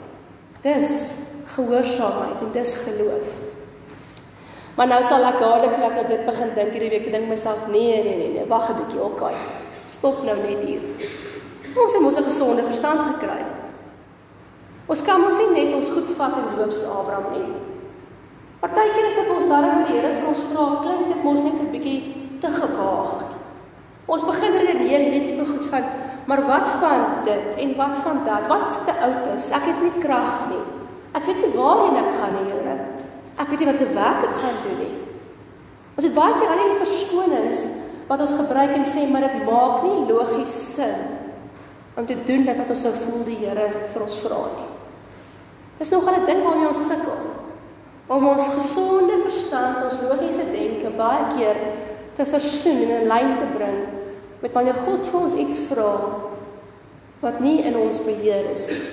Dis 0.62 1.12
gehoorsaamheid 1.56 2.42
en 2.42 2.52
dis 2.52 2.74
geloof. 2.86 3.30
Maar 4.76 4.88
nou 4.88 5.00
sal 5.04 5.26
ek 5.28 5.40
dadelik 5.40 5.78
ek 5.78 5.96
nou 5.96 6.06
dit 6.08 6.26
begin 6.26 6.52
dink 6.56 6.76
hierdie 6.76 6.90
week 6.94 7.04
te 7.04 7.12
dink 7.12 7.28
myself 7.28 7.68
nee 7.68 8.04
nee 8.04 8.18
nee 8.18 8.30
nee 8.36 8.46
wag 8.48 8.70
'n 8.70 8.78
bietjie 8.82 9.02
okay. 9.04 9.36
Stop 9.90 10.24
nou 10.24 10.38
net 10.38 10.64
hier. 10.64 10.84
Ons 11.76 11.94
het 11.94 12.02
mos 12.02 12.20
'n 12.20 12.24
gesonde 12.24 12.64
verstand 12.64 13.02
gekry. 13.02 13.44
Ons 14.88 15.02
kan 15.02 15.22
mos 15.22 15.38
nie 15.38 15.66
net 15.66 15.76
ons 15.76 15.90
goed 15.90 16.10
vat 16.18 16.38
en 16.38 16.58
loop 16.58 16.72
so 16.72 16.86
Abraham 16.90 17.32
nie. 17.34 17.50
Partykeer 18.60 19.06
is 19.08 19.16
dit 19.16 19.30
ons 19.30 19.46
daarom 19.48 19.84
die 19.86 19.94
Here 19.94 20.10
vir 20.14 20.28
ons 20.28 20.42
vra, 20.52 20.64
klink 20.84 21.08
dit 21.08 21.24
mos 21.24 21.44
net 21.44 21.60
'n 21.62 21.72
bietjie 21.72 22.00
te 22.42 22.48
gewaagd. 22.48 23.36
Ons 24.06 24.26
begin 24.26 24.52
redeneer 24.52 25.00
hierdie 25.00 25.26
tipe 25.28 25.46
goed 25.46 25.66
van, 25.66 25.84
maar 26.30 26.46
wat 26.46 26.70
van 26.70 27.06
dit 27.26 27.56
en 27.58 27.76
wat 27.76 27.96
van 28.06 28.22
dat? 28.26 28.48
Wat 28.48 28.68
as 28.68 28.76
ek 28.78 28.84
te 28.86 28.96
oud 29.02 29.30
is? 29.34 29.50
Ek 29.50 29.66
het 29.66 29.80
nie 29.82 29.96
krag 29.98 30.44
nie. 30.52 30.62
Ek 31.18 31.26
weet 31.26 31.40
nie 31.42 31.56
waarheen 31.56 31.98
ek 32.04 32.12
gaan 32.20 32.36
nie, 32.38 32.52
Here. 32.52 32.76
Ek 33.42 33.50
weet 33.50 33.64
nie 33.64 33.70
wat 33.72 33.82
se 33.82 33.88
werk 33.96 34.28
ek 34.28 34.36
gaan 34.38 34.60
doen 34.66 34.78
nie. 34.84 34.92
Ons 35.98 36.06
het 36.06 36.14
baie 36.14 36.36
keer 36.38 36.54
al 36.54 36.62
hierdie 36.62 36.84
verskonings 36.84 37.64
wat 38.12 38.22
ons 38.26 38.36
gebruik 38.38 38.76
en 38.78 38.86
sê 38.86 39.08
maar 39.10 39.26
dit 39.26 39.42
maak 39.48 39.82
nie 39.88 40.06
logies 40.12 40.54
sin 40.76 41.02
om 41.98 42.06
te 42.08 42.16
doen 42.28 42.46
dit 42.46 42.62
wat 42.62 42.70
ons 42.76 42.84
sou 42.86 42.94
voel 43.08 43.26
die 43.26 43.42
Here 43.42 43.66
vir 43.90 44.06
ons 44.06 44.22
vra 44.22 44.46
nie. 44.54 44.70
Dis 45.82 45.92
nogal 45.96 46.22
'n 46.22 46.26
ding 46.30 46.46
waarmee 46.46 46.70
ons 46.70 46.88
sukkel 46.88 47.20
om 48.08 48.28
ons 48.28 48.48
gesonde 48.54 49.18
verstand, 49.26 49.84
ons 49.84 50.02
logiese 50.02 50.46
denke 50.52 50.90
baie 50.98 51.26
keer 51.38 51.58
te 52.16 52.26
versoen 52.26 52.86
en 52.86 53.02
in 53.02 53.08
lyn 53.08 53.38
te 53.42 53.50
bring 53.58 53.99
met 54.42 54.54
wanneer 54.54 54.78
God 54.86 55.08
vir 55.08 55.20
ons 55.20 55.36
iets 55.36 55.58
vra 55.70 55.94
wat 57.20 57.40
nie 57.44 57.60
in 57.68 57.76
ons 57.78 58.00
beheer 58.04 58.52
is 58.54 58.70
nie 58.72 58.86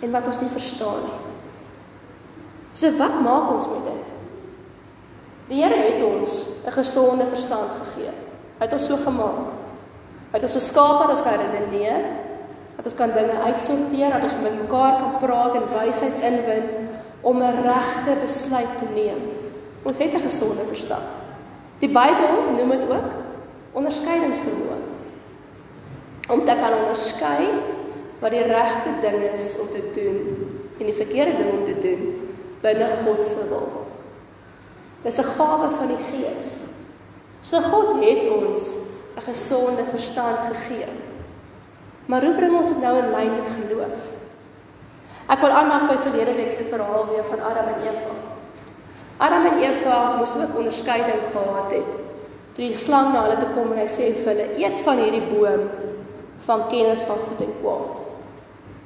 en 0.00 0.14
wat 0.14 0.26
ons 0.26 0.40
nie 0.40 0.50
verstaan 0.50 1.04
nie. 1.04 1.18
So 2.72 2.90
wat 2.98 3.20
maak 3.22 3.50
ons 3.52 3.68
met 3.68 3.84
dit? 3.90 4.16
Die 5.50 5.62
Here 5.62 5.76
het 5.76 6.02
ons 6.02 6.46
'n 6.66 6.72
gesonde 6.72 7.26
verstand 7.26 7.70
gegee. 7.82 8.12
Hy 8.58 8.64
het 8.66 8.72
ons 8.72 8.86
so 8.86 8.96
gemaak. 8.96 9.50
Hy 10.30 10.38
het 10.38 10.42
ons 10.42 10.52
geskaap 10.52 11.00
dat 11.00 11.10
ons 11.10 11.22
kan 11.22 11.38
redeneer, 11.38 12.00
dat 12.76 12.84
ons 12.84 12.94
kan 12.94 13.10
dinge 13.12 13.34
uitsorteer, 13.34 14.10
dat 14.10 14.22
ons 14.22 14.36
met 14.42 14.60
mekaar 14.62 14.96
kan 14.98 15.18
praat 15.20 15.54
en 15.54 15.66
wysheid 15.78 16.22
inwin 16.22 16.64
om 17.20 17.42
'n 17.42 17.62
regte 17.62 18.20
besluit 18.22 18.78
te 18.78 18.86
neem. 18.94 19.20
Ons 19.82 19.98
het 19.98 20.14
'n 20.14 20.20
gesonde 20.20 20.64
verstand. 20.66 21.08
Die 21.78 21.88
Bybel 21.88 22.54
noem 22.56 22.70
dit 22.70 22.84
ook 22.90 23.10
onderskeidingsvermoë. 23.72 24.79
Om 26.30 26.44
te 26.46 26.54
kan 26.54 26.78
onderskei 26.78 27.50
wat 28.20 28.30
die 28.30 28.46
regte 28.46 28.92
ding 29.02 29.22
is 29.34 29.56
om 29.58 29.68
te 29.72 29.82
doen 29.96 30.18
en 30.78 30.86
die 30.86 30.96
verkeerde 30.96 31.36
ding 31.36 31.52
om 31.58 31.64
te 31.64 31.76
doen 31.82 32.04
binne 32.62 32.86
God 33.04 33.24
se 33.24 33.48
wil. 33.48 33.68
Dis 35.02 35.18
'n 35.18 35.32
gawe 35.36 35.68
van 35.70 35.88
die 35.88 36.04
Gees. 36.10 36.60
So 37.42 37.60
God 37.60 38.04
het 38.04 38.22
ons 38.30 38.76
'n 39.16 39.22
gesonde 39.22 39.84
verstand 39.90 40.38
gegee. 40.52 40.86
Maar 42.06 42.24
hoe 42.24 42.34
bring 42.34 42.56
ons 42.56 42.68
dit 42.68 42.82
nou 42.82 42.98
in 42.98 43.10
lyn 43.10 43.34
met 43.36 43.48
geloof? 43.48 43.98
Ek 45.30 45.40
wil 45.40 45.50
aanmaak 45.50 45.88
by 45.88 45.96
verlede 45.96 46.34
week 46.34 46.50
se 46.50 46.64
verhaal 46.64 47.06
weer 47.06 47.24
van 47.24 47.40
Adam 47.40 47.66
en 47.74 47.82
Eva. 47.82 48.14
Adam 49.16 49.46
en 49.46 49.58
Eva 49.62 50.16
moes 50.16 50.34
ook 50.34 50.56
onderskeiding 50.56 51.22
gehad 51.32 51.70
het. 51.70 51.92
Toe 52.52 52.64
die 52.64 52.76
slang 52.76 53.12
na 53.12 53.22
hulle 53.22 53.36
toe 53.36 53.52
kom 53.54 53.72
en 53.72 53.78
hy 53.78 53.86
sê 53.86 54.10
vir 54.14 54.32
hulle: 54.32 54.46
"Eet 54.58 54.80
van 54.80 54.98
hierdie 54.98 55.26
boom 55.32 55.70
van 56.44 56.66
kennis 56.68 57.02
van 57.02 57.16
goed 57.28 57.40
en 57.40 57.54
kwaad." 57.60 58.06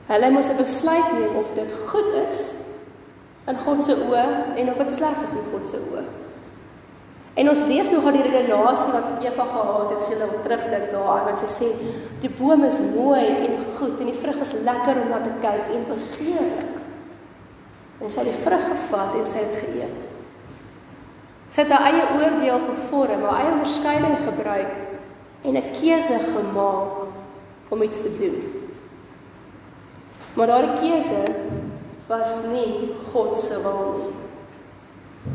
Hulle 0.06 0.30
moes 0.30 0.50
'n 0.50 0.56
besluit 0.56 1.12
neem 1.12 1.36
of 1.36 1.50
dit 1.54 1.72
goed 1.86 2.12
is 2.28 2.54
in 3.46 3.56
God 3.64 3.82
se 3.82 3.94
oë 3.96 4.56
en 4.56 4.70
of 4.70 4.76
dit 4.76 4.90
sleg 4.90 5.22
is 5.22 5.32
in 5.32 5.50
God 5.52 5.68
se 5.68 5.76
oë. 5.76 6.04
En 7.34 7.48
ons 7.50 7.64
lees 7.66 7.90
nog 7.90 8.04
al 8.06 8.12
die 8.12 8.22
redenasie 8.22 8.92
wat 8.94 9.24
Eva 9.24 9.44
gehad 9.44 9.90
het, 9.90 9.96
as 9.98 10.08
jy 10.08 10.18
nou 10.20 10.28
terugdink 10.44 10.92
daaraan 10.92 11.24
wat 11.26 11.40
sy 11.42 11.48
sê, 11.50 11.70
die 12.22 12.30
boom 12.30 12.62
is 12.64 12.78
mooi 12.94 13.24
en 13.26 13.56
goed 13.78 13.98
en 13.98 14.10
die 14.12 14.20
vrug 14.22 14.38
is 14.44 14.52
lekker 14.68 15.00
om 15.02 15.10
na 15.10 15.18
te 15.24 15.32
kyk 15.42 15.72
en 15.74 15.86
begeerlik. 15.88 16.76
En 17.98 18.10
sy 18.10 18.22
het 18.22 18.30
die 18.30 18.44
vrug 18.46 18.68
gevat 18.70 19.18
en 19.18 19.26
sy 19.26 19.42
het 19.42 19.56
geëet. 19.64 20.06
Sy 21.50 21.64
het 21.64 21.74
haar 21.74 21.88
eie 21.90 22.06
oordeel 22.20 22.62
gevorm, 22.68 23.26
haar 23.26 23.42
eie 23.42 23.52
onderskeiding 23.56 24.16
gebruik 24.28 24.78
en 25.42 25.56
'n 25.58 25.72
keuse 25.74 26.18
gemaak 26.30 27.03
om 27.74 27.82
iets 27.82 28.02
te 28.02 28.12
doen. 28.18 28.38
Maar 30.34 30.50
daardie 30.50 30.78
keuse 30.82 31.22
was 32.06 32.38
nie 32.50 32.94
God 33.12 33.38
se 33.38 33.58
wil 33.62 33.82
nie. 33.98 34.12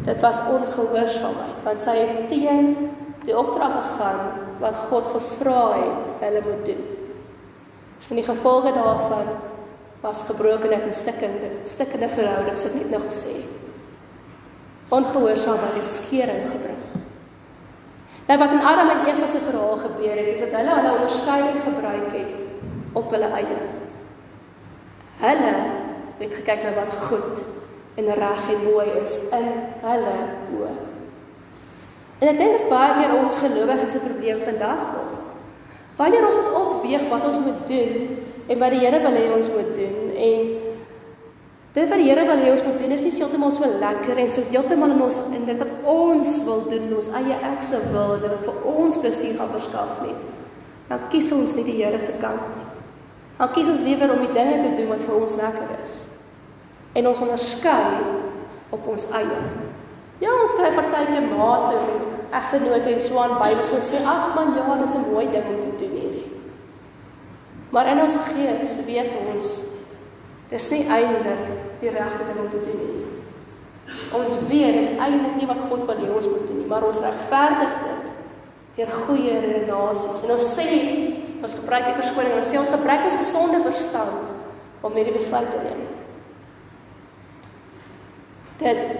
Dit 0.05 0.19
was 0.23 0.39
ongehoorsaamheid 0.47 1.63
want 1.65 1.83
sy 1.83 1.95
het 1.99 2.27
teen 2.31 2.89
die 3.25 3.35
opdrag 3.35 3.75
gegaan 3.77 4.19
wat 4.59 4.77
God 4.89 5.07
gevra 5.15 5.61
het 5.75 6.23
hulle 6.23 6.43
moet 6.45 6.65
doen. 6.65 6.83
En 8.09 8.19
die 8.19 8.25
gevolge 8.25 8.73
daarvan 8.73 9.31
was 10.01 10.23
gebrokenheid 10.23 10.85
en 10.87 10.93
stikkende 10.95 11.49
stikkende 11.67 12.09
verhoudings 12.09 12.63
wat 12.63 12.77
net 12.79 12.91
nou 12.93 13.01
gesê 13.07 13.33
het. 13.41 13.57
Ongehoorsaamheid 14.89 15.75
het 15.81 15.87
skeuring 15.87 16.45
gebring. 16.51 16.98
Nou 18.29 18.37
wat 18.39 18.51
in 18.51 18.61
Adam 18.61 18.89
en 18.89 19.05
Eva 19.05 19.25
se 19.25 19.39
verhaal 19.41 19.77
gebeur 19.77 20.17
het, 20.17 20.27
is 20.33 20.39
dat 20.39 20.59
hulle 20.59 20.73
hulle 20.75 20.91
onderskeiding 20.93 21.61
gebruik 21.63 22.11
het 22.13 22.35
op 22.93 23.11
hulle 23.11 23.29
eie. 23.39 23.61
Hulle 25.17 25.53
het 26.19 26.33
gekyk 26.33 26.61
na 26.63 26.73
wat 26.75 26.91
goed 27.07 27.41
en 27.95 28.13
reg 28.13 28.43
en 28.53 28.61
mooi 28.67 28.85
is 29.01 29.15
in 29.33 29.49
hulle 29.81 30.13
oë. 30.59 30.75
En 32.19 32.27
ek 32.27 32.37
dink 32.37 32.53
dit 32.53 32.61
is 32.61 32.69
baie 32.69 32.93
keer 32.99 33.15
ons 33.17 33.37
gelowiges 33.41 33.95
se 33.95 34.03
probleem 34.05 34.45
vandag 34.45 34.85
nog. 34.93 35.17
Wanneer 35.97 36.29
ons 36.29 36.37
moet 36.37 36.55
opweeg 36.61 37.09
wat 37.09 37.25
ons 37.31 37.39
moet 37.47 37.67
doen 37.67 37.93
en 38.47 38.61
wat 38.61 38.75
die 38.75 38.83
Here 38.85 39.01
wil 39.07 39.21
hê 39.23 39.25
ons 39.39 39.49
moet 39.55 39.73
doen 39.79 40.13
en 40.29 40.68
dit 41.79 41.89
wat 41.91 42.01
die 42.01 42.09
Here 42.09 42.25
wil 42.27 42.41
hê 42.41 42.49
ons 42.51 42.63
moet 42.65 42.79
doen 42.81 42.93
is 42.95 43.03
nie 43.05 43.13
heeltemal 43.15 43.51
so 43.55 43.67
lekker 43.81 44.19
en 44.19 44.31
so 44.33 44.43
heeltemal 44.49 44.91
in 44.95 45.03
ons 45.05 45.19
in 45.35 45.45
dit 45.47 45.59
wat 45.61 45.71
ons 45.87 46.35
wil 46.47 46.65
doen, 46.71 46.89
ons 46.97 47.09
eie 47.21 47.37
ek 47.51 47.63
se 47.65 47.79
wil, 47.93 48.17
dit 48.19 48.31
wat 48.33 48.43
vir 48.47 48.67
ons 48.73 48.99
plesier 48.99 49.37
gaan 49.39 49.51
verskaf 49.53 50.01
nie. 50.03 50.15
Dan 50.89 51.05
kies 51.13 51.29
ons 51.35 51.55
nie 51.55 51.65
die 51.67 51.77
Here 51.79 51.99
se 52.01 52.15
kant 52.21 52.43
nie. 52.57 52.67
Dan 53.39 53.53
kies 53.55 53.69
ons 53.71 53.83
liewer 53.85 54.11
om 54.11 54.23
die 54.25 54.33
dinge 54.35 54.59
te 54.65 54.73
doen 54.75 54.89
wat 54.91 55.05
vir 55.05 55.15
ons 55.15 55.35
lekker 55.39 55.75
is. 55.83 55.99
En 56.99 57.07
ons 57.07 57.21
onderskei 57.23 58.01
op 58.75 58.87
ons 58.89 59.05
eie. 59.15 59.41
Ja, 60.19 60.33
ons 60.33 60.55
kry 60.57 60.73
partykeer 60.75 61.29
maats 61.31 61.71
en 61.71 62.07
eggenote 62.35 62.91
en 62.91 62.99
so 63.01 63.21
aan 63.21 63.37
by 63.39 63.53
wat 63.55 63.71
ons 63.77 63.91
sê, 63.91 64.01
"Ag 64.03 64.35
man, 64.35 64.55
ja, 64.57 64.75
dis 64.81 64.95
'n 64.95 65.11
mooi 65.13 65.27
ding 65.31 65.45
om 65.45 65.61
te 65.61 65.77
doen 65.79 65.95
hierdie." 65.95 66.31
Maar 67.69 67.87
in 67.87 68.01
ons 68.01 68.17
gees 68.33 68.85
weet 68.85 69.13
ons 69.33 69.63
dis 70.49 70.69
nie 70.69 70.85
eintlik 70.89 71.68
die 71.79 71.93
regte 71.95 72.25
ding 72.27 72.39
om 72.43 72.49
te 72.49 72.63
doen 72.65 72.81
nie. 72.83 73.05
Ons 74.13 74.35
weet 74.49 74.75
dis 74.77 74.91
eintlik 74.97 75.35
nie 75.39 75.47
wat 75.49 75.61
God 75.69 75.85
wil 75.89 76.01
hê 76.01 76.09
ons 76.13 76.27
moet 76.29 76.47
doen 76.47 76.59
nie, 76.61 76.67
maar 76.69 76.85
ons 76.85 77.01
regverdig 77.01 77.79
dit 77.85 78.11
deur 78.79 78.91
goeie 79.05 79.39
redenasies. 79.43 80.21
En 80.23 80.35
ons 80.35 80.51
sê 80.55 80.67
Ons 81.39 81.55
gebruik 81.55 81.87
die 81.87 81.95
verskoning. 81.99 82.35
Ons 82.39 82.51
sê 82.51 82.59
ons 82.59 82.71
gebruik 82.73 83.05
ons 83.07 83.19
gesonde 83.19 83.61
verstand 83.63 84.33
om 84.83 84.95
hierdie 84.95 85.15
besluit 85.15 85.47
te 85.53 85.61
neem. 85.63 85.85
Dit 88.59 88.91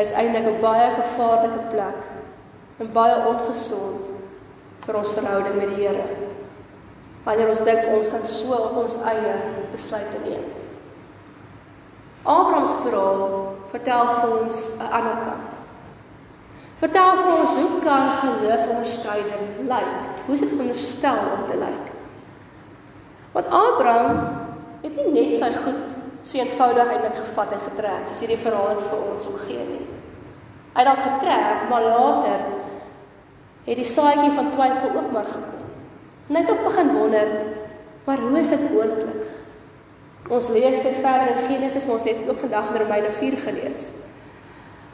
is 0.00 0.12
eintlik 0.16 0.46
'n 0.48 0.60
baie 0.60 0.88
gevaarlike 0.96 1.60
plek 1.72 2.00
en 2.80 2.92
baie 2.92 3.16
ongesond 3.28 4.08
vir 4.86 4.96
ons 4.96 5.12
verhouding 5.12 5.56
met 5.56 5.68
die 5.68 5.84
Here. 5.84 6.06
Wanneer 7.24 7.48
ons 7.48 7.64
dink 7.64 7.86
ons 7.96 8.08
kan 8.08 8.26
so 8.26 8.54
op 8.54 8.76
ons 8.76 8.96
eie 9.04 9.34
besluite 9.72 10.18
neem. 10.24 10.59
Abraham 12.22 12.66
se 12.66 12.76
verhaal 12.84 13.54
vertel 13.70 14.10
vir 14.18 14.30
ons 14.42 14.68
'n 14.78 14.92
ander 14.92 15.16
kant. 15.24 15.52
Vertel 16.80 17.16
vir 17.16 17.32
ons 17.40 17.54
hoe 17.54 17.80
kan 17.84 18.04
geloofsonderskeiding 18.20 19.68
lyk? 19.68 19.94
Hoe 20.26 20.34
is 20.34 20.40
dit 20.40 20.48
veronderstel 20.48 21.18
om 21.36 21.46
te 21.46 21.56
lyk? 21.56 21.86
Want 23.32 23.46
Abraham 23.46 24.18
het 24.82 24.96
nie 24.96 25.12
net 25.12 25.38
sy 25.38 25.50
goed 25.64 25.96
so 26.22 26.38
eenvoudig 26.38 26.88
eintlik 26.92 27.16
gevat 27.16 27.52
en 27.52 27.62
getrek 27.68 28.08
soos 28.08 28.22
hierdie 28.22 28.40
verhaal 28.40 28.68
het 28.74 28.82
vir 28.82 28.98
ons 29.12 29.26
omgee 29.26 29.64
nie. 29.68 29.86
Hy 30.74 30.82
het 30.82 30.88
dalk 30.88 31.04
getrek, 31.04 31.68
maar 31.70 31.82
later 31.82 32.40
het 33.64 33.76
die 33.76 33.84
saadjie 33.84 34.30
van 34.32 34.50
twyfel 34.54 34.96
ook 34.96 35.10
maar 35.12 35.28
gekom. 35.28 35.68
Net 36.26 36.50
op 36.50 36.64
begin 36.64 36.92
wonder, 36.96 37.28
maar 38.04 38.18
hoe 38.18 38.38
is 38.38 38.48
dit 38.48 38.72
moontlik? 38.72 39.19
Ons 40.30 40.46
lees 40.54 40.78
dit 40.78 40.98
verder 41.02 41.32
in 41.34 41.42
Genesis, 41.48 41.86
maar 41.86 41.98
ons 41.98 42.06
het 42.06 42.28
ook 42.28 42.38
vandag 42.38 42.68
in 42.70 42.82
Romeine 42.84 43.10
4 43.10 43.36
gelees. 43.44 43.88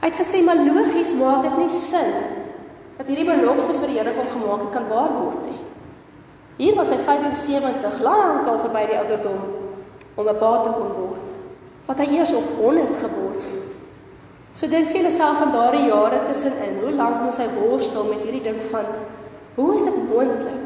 Hy 0.01 0.09
het 0.09 0.17
gesê 0.17 0.41
maar 0.45 0.57
logies 0.57 1.13
maak 1.19 1.43
dit 1.45 1.57
nie 1.61 1.73
sin 1.73 2.13
dat 2.97 3.09
hierdie 3.11 3.27
beloftes 3.29 3.81
wat 3.83 3.91
die 3.91 3.99
Here 3.99 4.13
vir 4.15 4.23
hom 4.23 4.31
gemaak 4.33 4.63
het 4.65 4.73
kan 4.73 4.87
waar 4.89 5.13
word 5.13 5.43
nie. 5.51 5.59
Hier 6.57 6.77
was 6.79 6.89
hy 6.89 6.97
75 7.05 7.99
lank 8.01 8.49
al 8.49 8.63
verby 8.63 8.87
die 8.89 8.97
ouderdom 8.97 9.43
om 10.17 10.29
'n 10.29 10.39
pa 10.41 10.53
te 10.63 10.71
kon 10.79 10.93
word. 10.97 11.27
Wat 11.87 11.99
hy 11.99 12.07
eers 12.17 12.33
op 12.33 12.47
100 12.61 12.97
geword 12.97 13.43
het. 13.45 13.67
So 14.53 14.67
dink 14.67 14.89
vir 14.89 15.01
jouself 15.01 15.39
van 15.39 15.53
daardie 15.53 15.87
jare 15.87 16.21
tussenin, 16.27 16.81
hoe 16.81 16.93
lank 16.93 17.21
moes 17.23 17.37
hy 17.37 17.49
worstel 17.61 18.05
met 18.05 18.23
hierdie 18.25 18.43
ding 18.43 18.63
van 18.71 18.85
hoe 19.55 19.75
is 19.75 19.85
dit 19.85 20.09
moontlik? 20.09 20.66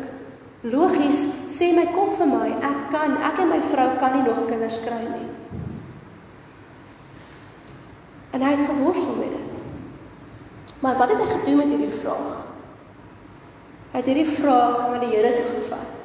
Logies 0.62 1.24
sê 1.48 1.70
my 1.72 1.86
kop 1.94 2.12
vir 2.18 2.28
my, 2.28 2.48
ek 2.60 2.80
kan, 2.92 3.14
ek 3.24 3.38
en 3.40 3.48
my 3.48 3.60
vrou 3.70 3.86
kan 4.00 4.12
nie 4.18 4.26
nog 4.26 4.42
kinders 4.44 4.76
kry 4.84 4.98
nie. 5.06 5.28
En 8.36 8.44
hy 8.44 8.50
het 8.52 8.66
geworstel 8.68 9.16
met 9.16 9.32
dit. 9.32 9.62
Maar 10.84 10.98
wat 11.00 11.14
het 11.14 11.22
hy 11.22 11.30
gedoen 11.30 11.62
met 11.62 11.72
hierdie 11.72 11.96
vraag? 12.02 12.34
Hy 13.90 14.02
het 14.02 14.10
hierdie 14.12 14.28
vraag 14.28 14.84
na 14.92 15.00
die 15.02 15.10
Here 15.14 15.32
toe 15.38 15.48
gevat. 15.56 15.96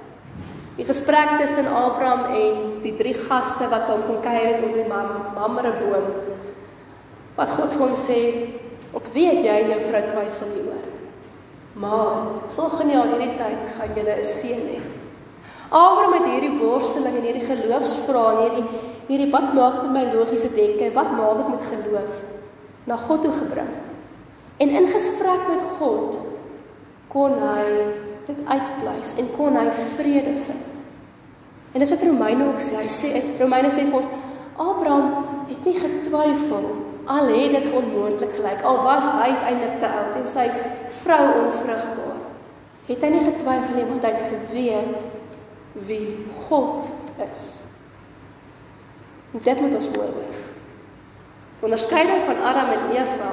Die 0.75 0.87
gesprek 0.87 1.35
tussen 1.39 1.67
Abraham 1.71 2.33
en 2.35 2.63
die 2.83 2.95
drie 2.99 3.13
gaste 3.15 3.67
wat 3.71 3.87
hom 3.91 4.03
kom 4.07 4.23
kuier 4.23 4.55
het 4.55 4.65
op 4.65 4.73
die 4.75 4.87
Mamreboom. 4.89 6.09
Wat 7.35 7.51
God 7.59 7.75
hom 7.79 7.95
sê, 7.95 8.51
"Ek 8.95 9.07
weet 9.13 9.43
jy 9.43 9.55
en 9.63 9.69
jou 9.69 9.81
vrou 9.81 10.01
twyfel 10.09 10.47
hieroor." 10.55 10.64
Maar 11.75 12.11
volgende 12.55 12.93
jaar 12.93 13.07
hierdie 13.11 13.35
tyd 13.35 13.63
gaan 13.75 13.95
julle 13.95 14.15
'n 14.19 14.25
seun 14.25 14.67
hê. 14.71 14.79
Abraham 15.69 16.13
het 16.13 16.27
hierdie 16.31 16.59
worsteling 16.59 17.15
en 17.15 17.25
hierdie 17.27 17.47
geloofsvrae 17.49 18.35
en 18.35 18.41
hierdie 18.43 18.65
hierdie 19.07 19.31
wat 19.31 19.53
maak 19.53 19.81
met 19.81 19.91
my 19.91 20.03
logiese 20.13 20.49
denke? 20.53 20.93
Wat 20.93 21.11
maak 21.11 21.37
dit 21.37 21.47
met 21.47 21.65
geloof? 21.71 22.23
Na 22.83 22.95
God 22.95 23.21
toe 23.21 23.31
gebring. 23.31 23.73
En 24.57 24.69
in 24.69 24.87
gesprek 24.87 25.41
met 25.49 25.61
God 25.79 26.17
kon 27.07 27.31
hy 27.31 27.65
dit 28.25 28.39
uitpleis 28.45 29.15
en 29.17 29.27
kon 29.37 29.55
hy 29.55 29.67
vrede 29.71 30.33
vind. 30.47 30.71
En 31.73 31.79
dis 31.79 31.89
wat 31.89 32.03
Romeine 32.03 32.47
ook 32.47 32.59
sê. 32.59 32.79
Hy 32.79 32.89
sê 32.89 33.39
Romeine 33.39 33.69
sê 33.69 33.83
vir 33.83 33.99
ons 33.99 34.07
Abraham 34.55 35.25
het 35.49 35.65
nie 35.65 35.75
getwyfel 35.79 36.84
al 37.05 37.27
het 37.27 37.51
dit 37.51 37.71
onmoontlik 37.71 38.33
gelyk 38.33 38.61
al 38.65 38.81
was 38.83 39.03
hy 39.03 39.29
uiteindelik 39.29 39.79
te 39.79 39.89
oud 39.89 40.15
en 40.17 40.27
sy 40.29 40.45
vrou 41.03 41.25
onvrugbaar. 41.45 42.21
Het 42.85 43.01
hy 43.01 43.11
nie 43.13 43.25
getwyfel 43.25 43.77
nie 43.77 43.85
want 43.89 44.05
hy 44.05 44.13
het 44.13 44.31
geweet 44.31 45.05
wie 45.85 46.25
God 46.47 46.89
is. 47.27 47.45
En 49.33 49.43
dit 49.43 49.61
moet 49.61 49.75
ons 49.75 49.91
mooi 49.93 50.07
hoor. 50.07 50.41
Die 51.59 51.67
onderskeiding 51.69 52.25
van 52.25 52.41
Adam 52.41 52.73
en 52.73 52.89
Eva 52.95 53.31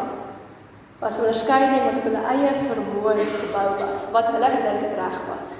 was 1.00 1.16
'n 1.16 1.24
onderskeiding 1.24 1.82
wat 1.84 1.98
op 2.00 2.06
hulle 2.08 2.24
eie 2.34 2.52
vermoëns 2.68 3.34
gebou 3.44 3.68
was, 3.80 4.06
wat 4.12 4.26
hulle 4.34 4.50
gedink 4.56 4.80
het 4.86 4.96
reg 5.00 5.18
was. 5.32 5.50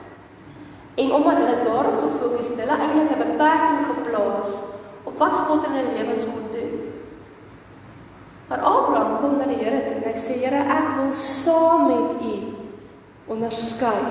En 0.95 1.13
omdat 1.13 1.37
hulle 1.37 1.65
daarop 1.65 1.99
gefokus 2.05 2.49
het, 2.49 2.61
hulle 2.61 2.77
eintlik 2.79 3.11
'n 3.17 3.25
beperking 3.29 3.81
geplaas 3.91 4.51
op 5.03 5.19
wat 5.19 5.33
God 5.33 5.65
in 5.65 5.73
hulle 5.73 5.95
lewens 5.97 6.25
kon. 6.25 6.52
Maar 8.53 8.61
Abraham 8.69 9.21
kom 9.21 9.39
na 9.41 9.47
die 9.49 9.63
Here 9.65 9.79
toe 9.87 9.95
en 9.97 10.11
hy 10.11 10.19
sê 10.21 10.35
Here, 10.43 10.59
ek 10.61 10.89
wil 10.99 11.13
saam 11.17 11.87
met 11.89 12.19
U 12.21 12.33
onderskei 13.33 14.03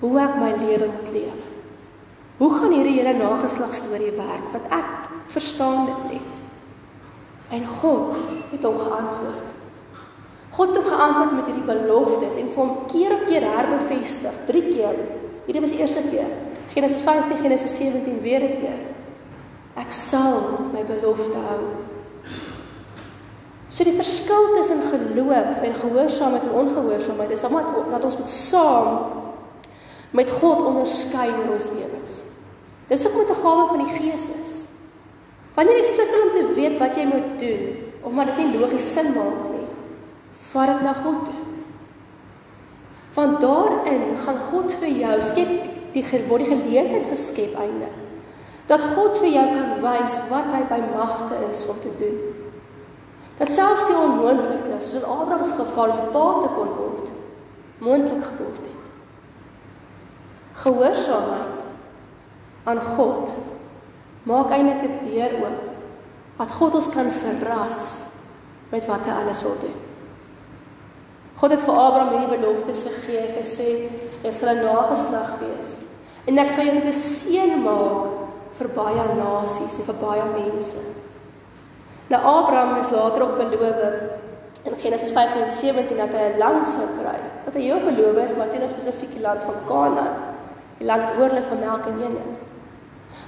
hoe 0.00 0.12
ek 0.22 0.38
my 0.40 0.48
lewe 0.62 0.88
moet 0.88 1.10
leef. 1.12 1.42
Hoe 2.40 2.48
gaan 2.54 2.72
hierdie 2.72 2.96
hele 2.96 3.12
nageslag 3.18 3.76
storie 3.76 4.14
werk? 4.16 4.48
Want 4.54 4.72
ek 4.72 5.12
verstaan 5.36 5.84
dit 5.90 6.08
nie. 6.14 6.22
En 7.60 7.68
God 7.76 8.16
het 8.54 8.64
hom 8.64 8.80
geantwoord. 8.80 9.54
God 10.56 10.72
het 10.72 10.80
hom 10.80 10.90
geantwoord 10.96 11.38
met 11.42 11.52
hierdie 11.52 11.68
beloftes 11.74 12.40
en 12.40 12.52
hom 12.56 12.74
keer 12.88 13.18
op 13.20 13.28
keer 13.28 13.52
herbevestig, 13.52 14.44
3 14.48 14.66
keer 14.72 15.00
Hierdie 15.44 15.60
was 15.60 15.76
die 15.76 15.84
eerste 15.84 16.08
keer. 16.08 16.30
Genesis 16.72 17.04
15, 17.04 17.42
Genesis 17.44 17.76
17 17.76 18.22
weer 18.24 18.40
'n 18.40 18.54
keer. 18.56 18.80
Ek 19.76 19.92
sal 19.92 20.70
my 20.72 20.80
belofte 20.88 21.36
hou. 21.36 21.92
So 23.74 23.82
die 23.82 23.96
verskil 23.98 24.52
tussen 24.54 24.84
geloof 24.86 25.62
en 25.66 25.72
gehoorsaamheid 25.74 26.44
en 26.46 26.50
ongehoorsaamheid 26.60 27.30
is 27.34 27.44
omdat 27.44 27.72
dat 27.90 28.04
ons 28.04 28.16
moet 28.16 28.30
saam 28.30 28.98
met 30.14 30.30
God 30.30 30.62
onderskei 30.62 31.26
in 31.32 31.50
ons 31.50 31.66
lewens. 31.74 32.20
Dis 32.86 33.06
ook 33.06 33.16
met 33.16 33.30
'n 33.30 33.40
gawe 33.42 33.66
van 33.66 33.82
die 33.82 33.94
Gees 33.96 34.28
is. 34.42 34.52
Wanneer 35.54 35.76
jy 35.76 35.84
sukkel 35.84 36.22
om 36.22 36.30
te 36.36 36.54
weet 36.54 36.78
wat 36.78 36.94
jy 36.94 37.04
moet 37.04 37.38
doen 37.38 37.76
of 38.02 38.12
maar 38.12 38.26
dit 38.26 38.36
nie 38.36 38.58
logies 38.58 38.92
sin 38.92 39.12
maak 39.14 39.42
nie, 39.50 39.66
vat 40.50 40.66
dit 40.66 40.82
na 40.82 40.92
God 40.92 41.24
toe. 41.24 41.42
Want 43.14 43.40
daarin 43.40 44.16
gaan 44.16 44.38
God 44.50 44.72
vir 44.72 44.88
jou 44.88 45.22
skep 45.22 45.48
die 45.92 46.04
word 46.28 46.44
die 46.44 46.54
geleentheid 46.56 47.06
geskep 47.10 47.54
eintlik 47.58 48.02
dat 48.66 48.80
God 48.80 49.18
vir 49.18 49.28
jou 49.28 49.46
kan 49.46 49.82
wys 49.82 50.16
wat 50.28 50.44
hy 50.44 50.62
by 50.68 50.80
magte 50.94 51.34
is 51.50 51.66
om 51.68 51.76
te 51.80 51.90
doen. 51.98 52.43
Dat 53.38 53.50
selfs 53.50 53.86
die 53.86 53.96
onmoontlike, 53.96 54.78
soos 54.78 55.00
in 55.00 55.08
Abraham 55.10 55.42
se 55.44 55.56
geval 55.58 55.90
om 55.90 56.10
pa 56.14 56.26
te 56.42 56.50
kon 56.54 56.70
word, 56.78 57.10
moontlik 57.78 58.22
geword 58.22 58.62
het. 58.62 58.84
Gehoorsaamheid 60.62 61.62
aan 62.64 62.80
God 62.80 63.32
maak 64.22 64.50
eintlik 64.50 64.82
'n 64.82 65.00
deur 65.04 65.32
oop 65.42 65.62
wat 66.36 66.52
God 66.52 66.74
ons 66.74 66.88
kan 66.88 67.10
verras 67.10 68.00
met 68.70 68.86
wat 68.86 69.06
hy 69.06 69.10
alles 69.22 69.42
wil 69.42 69.56
doen. 69.60 69.76
God 71.36 71.50
het 71.50 71.62
vir 71.62 71.74
Abraham 71.74 72.10
hierdie 72.14 72.38
beloftes 72.38 72.82
gegee 72.82 73.18
en 73.18 73.34
gesê 73.42 73.68
jy 74.22 74.32
sal 74.32 74.48
'n 74.54 74.64
nageslag 74.64 75.38
wees 75.40 75.82
en 76.26 76.38
ek 76.38 76.50
sal 76.50 76.64
jou 76.64 76.74
tot 76.74 76.86
'n 76.86 76.92
seën 76.92 77.62
maak 77.62 78.06
vir 78.58 78.68
baie 78.68 79.04
nasies 79.18 79.78
en 79.78 79.84
vir 79.84 79.98
baie 80.00 80.24
mense. 80.38 80.78
Nou 82.12 82.22
Abraham 82.22 82.76
is 82.80 82.90
later 82.90 83.22
op 83.22 83.36
beloof 83.36 83.76
in 84.62 84.74
Genesis 84.76 85.12
15:17 85.12 85.96
dat 85.96 86.12
hy 86.16 86.24
'n 86.32 86.38
land 86.38 86.66
sou 86.66 86.86
kry. 87.00 87.18
Wat 87.44 87.54
hy 87.54 87.70
op 87.70 87.84
beloof 87.84 88.16
is, 88.24 88.36
maar 88.36 88.48
toe 88.48 88.60
'n 88.60 88.68
spesifieke 88.68 89.20
land 89.20 89.44
van 89.44 89.54
Kanaan, 89.66 90.16
die 90.78 90.86
land 90.86 91.04
oorloop 91.18 91.46
van 91.48 91.58
melk 91.58 91.86
en 91.86 92.02
honing. 92.02 92.30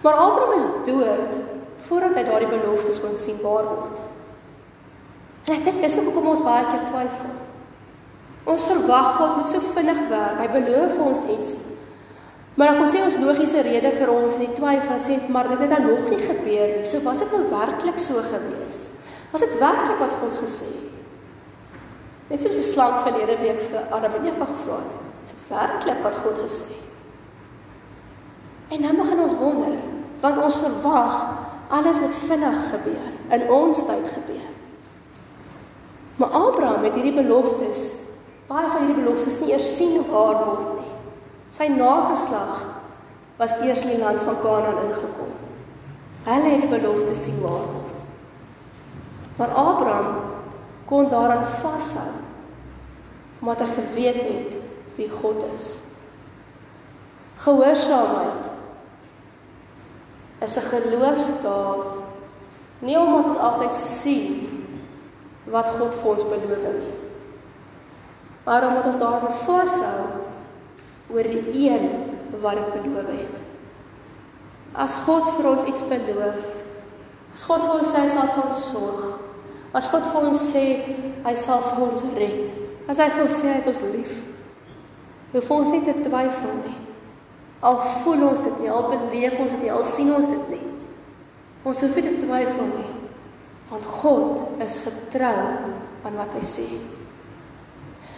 Maar 0.02 0.14
Abraham 0.14 0.52
is 0.52 0.68
dood 0.86 1.32
voordat 1.78 2.14
hy 2.14 2.24
daardie 2.24 2.48
beloftes 2.48 3.00
kon 3.00 3.18
sien 3.18 3.38
waar 3.42 3.64
word. 3.64 3.98
En 5.44 5.54
ek 5.54 5.64
dink 5.64 5.80
dis 5.80 5.96
hoekom 5.96 6.26
ons 6.26 6.42
baie 6.42 6.64
keer 6.64 6.84
twyfel. 6.90 7.34
Ons 8.44 8.64
verwag 8.64 9.16
God 9.16 9.36
moet 9.36 9.48
so 9.48 9.60
vinnig 9.74 10.00
werk. 10.08 10.38
Hy 10.38 10.48
beloof 10.60 10.94
vir 10.94 11.04
ons 11.04 11.22
iets. 11.38 11.58
Maar 12.56 12.70
dan 12.72 12.78
kom 12.80 12.88
sê 12.88 13.02
ons 13.04 13.18
logiese 13.20 13.60
rede 13.66 13.90
vir 13.92 14.10
ons 14.12 14.36
in 14.38 14.46
die 14.46 14.54
twyfel 14.56 15.00
sê 15.04 15.18
maar 15.28 15.50
dit 15.52 15.60
het 15.64 15.72
dan 15.74 15.84
nog 15.84 16.06
nie 16.08 16.22
gebeur 16.22 16.70
nie. 16.72 16.86
So 16.88 17.02
was 17.04 17.20
dit 17.20 17.32
nou 17.32 17.42
werklik 17.50 17.98
so 18.00 18.22
gewees? 18.24 18.86
Was 19.32 19.44
dit 19.44 19.58
werklik 19.60 20.00
wat 20.00 20.14
God 20.22 20.38
gesê 20.40 20.70
het? 20.70 20.94
Net 22.30 22.42
soos 22.42 22.56
die 22.56 22.64
slang 22.64 23.02
verlede 23.04 23.36
week 23.42 23.60
vir 23.68 23.84
Adam 23.92 24.16
en 24.18 24.30
Eva 24.30 24.48
gevra 24.48 24.80
het. 24.80 24.96
Is 25.26 25.34
dit 25.34 25.44
werklik 25.52 26.00
wat 26.06 26.16
God 26.24 26.40
gesê 26.46 26.70
het? 26.72 26.86
En 28.76 28.82
dan 28.82 28.96
begin 28.98 29.20
ons 29.22 29.36
wonder, 29.38 29.76
want 30.20 30.40
ons 30.42 30.56
verwag 30.58 31.20
alles 31.68 32.00
moet 32.02 32.16
vinnig 32.24 32.58
gebeur, 32.70 33.06
in 33.36 33.46
ons 33.50 33.84
tyd 33.86 34.08
gebeur. 34.14 34.48
Maar 36.16 36.34
Abraham 36.40 36.88
het 36.88 36.96
hierdie 36.98 37.14
beloftes 37.14 37.92
baie 38.46 38.68
van 38.70 38.84
hierdie 38.84 39.02
beloftes 39.02 39.40
nie 39.42 39.52
eers 39.52 39.66
sien 39.76 39.98
of 40.00 40.10
waar 40.10 40.38
word 40.44 40.68
nie. 40.78 40.95
Sy 41.50 41.68
nageslag 41.72 42.64
was 43.36 43.60
eers 43.62 43.84
in 43.84 43.96
die 43.96 44.02
land 44.02 44.22
van 44.24 44.40
Kanaan 44.40 44.84
ingekom. 44.86 45.34
Hulle 46.26 46.50
het 46.50 46.64
die 46.64 46.70
belofte 46.70 47.14
sien 47.14 47.38
waar 47.42 47.66
word. 47.70 48.06
Maar 49.36 49.48
Abraham 49.48 50.14
kon 50.86 51.10
daaraan 51.10 51.46
vashou 51.60 52.12
omdat 53.40 53.60
hy 53.60 53.72
geweet 53.76 54.20
het 54.24 54.54
wie 54.96 55.08
God 55.12 55.42
is. 55.54 55.66
Gehoorsaamheid 57.44 58.46
is 60.40 60.56
'n 60.56 60.68
geloofsdaad 60.72 61.86
nie 62.78 62.98
omdat 62.98 63.26
ons 63.26 63.38
altyd 63.38 63.72
sien 63.72 64.64
wat 65.44 65.68
God 65.68 65.94
vir 65.94 66.10
ons 66.10 66.24
beloof 66.24 66.64
het 66.64 66.78
nie 66.80 66.96
maar 68.44 68.66
omdat 68.68 68.86
ons 68.86 68.98
daarop 68.98 69.30
vashou 69.30 70.25
oor 71.12 71.28
die 71.28 71.68
een 71.68 71.86
wat 72.42 72.58
dit 72.58 72.82
beloof 72.82 73.10
het. 73.12 73.42
As 74.76 74.96
God 75.06 75.28
vir 75.36 75.50
ons 75.52 75.66
iets 75.70 75.84
beloof, 75.88 76.40
as 77.34 77.44
God 77.46 77.66
vir 77.66 77.74
ons 77.78 77.92
sê 77.92 78.02
hy 78.02 78.10
sal 78.12 78.32
vir 78.34 78.48
ons 78.48 78.64
sorg, 78.70 79.20
as 79.76 79.90
God 79.92 80.08
vir 80.12 80.28
ons 80.30 80.48
sê 80.52 80.64
hy 81.26 81.34
sal 81.38 81.62
vir 81.70 81.84
ons 81.86 82.04
red, 82.16 82.50
as 82.88 83.00
hy 83.02 83.08
vir 83.14 83.24
ons 83.26 83.38
sê 83.38 83.48
hy 83.50 83.60
het 83.60 83.70
ons 83.70 83.84
lief, 83.94 84.18
hoef 85.32 85.54
ons 85.56 85.72
nie 85.74 85.84
te 85.84 85.94
twyfel 86.02 86.58
nie. 86.64 86.76
Al 87.66 87.80
voel 88.02 88.26
ons 88.28 88.42
dit 88.44 88.60
nie, 88.62 88.70
al 88.70 88.90
beleef 88.92 89.38
ons 89.40 89.52
dit 89.52 89.64
nie, 89.64 89.72
al 89.72 89.86
sien 89.86 90.12
ons 90.14 90.28
dit 90.28 90.52
nie. 90.52 90.62
Ons 91.66 91.80
hoef 91.82 91.96
nie 91.96 92.04
te 92.06 92.18
twyfel 92.22 92.68
nie, 92.74 92.90
want 93.70 93.88
God 94.02 94.62
is 94.62 94.78
getrou 94.84 95.38
aan 96.06 96.20
wat 96.20 96.36
hy 96.36 96.44
sê. 96.46 96.68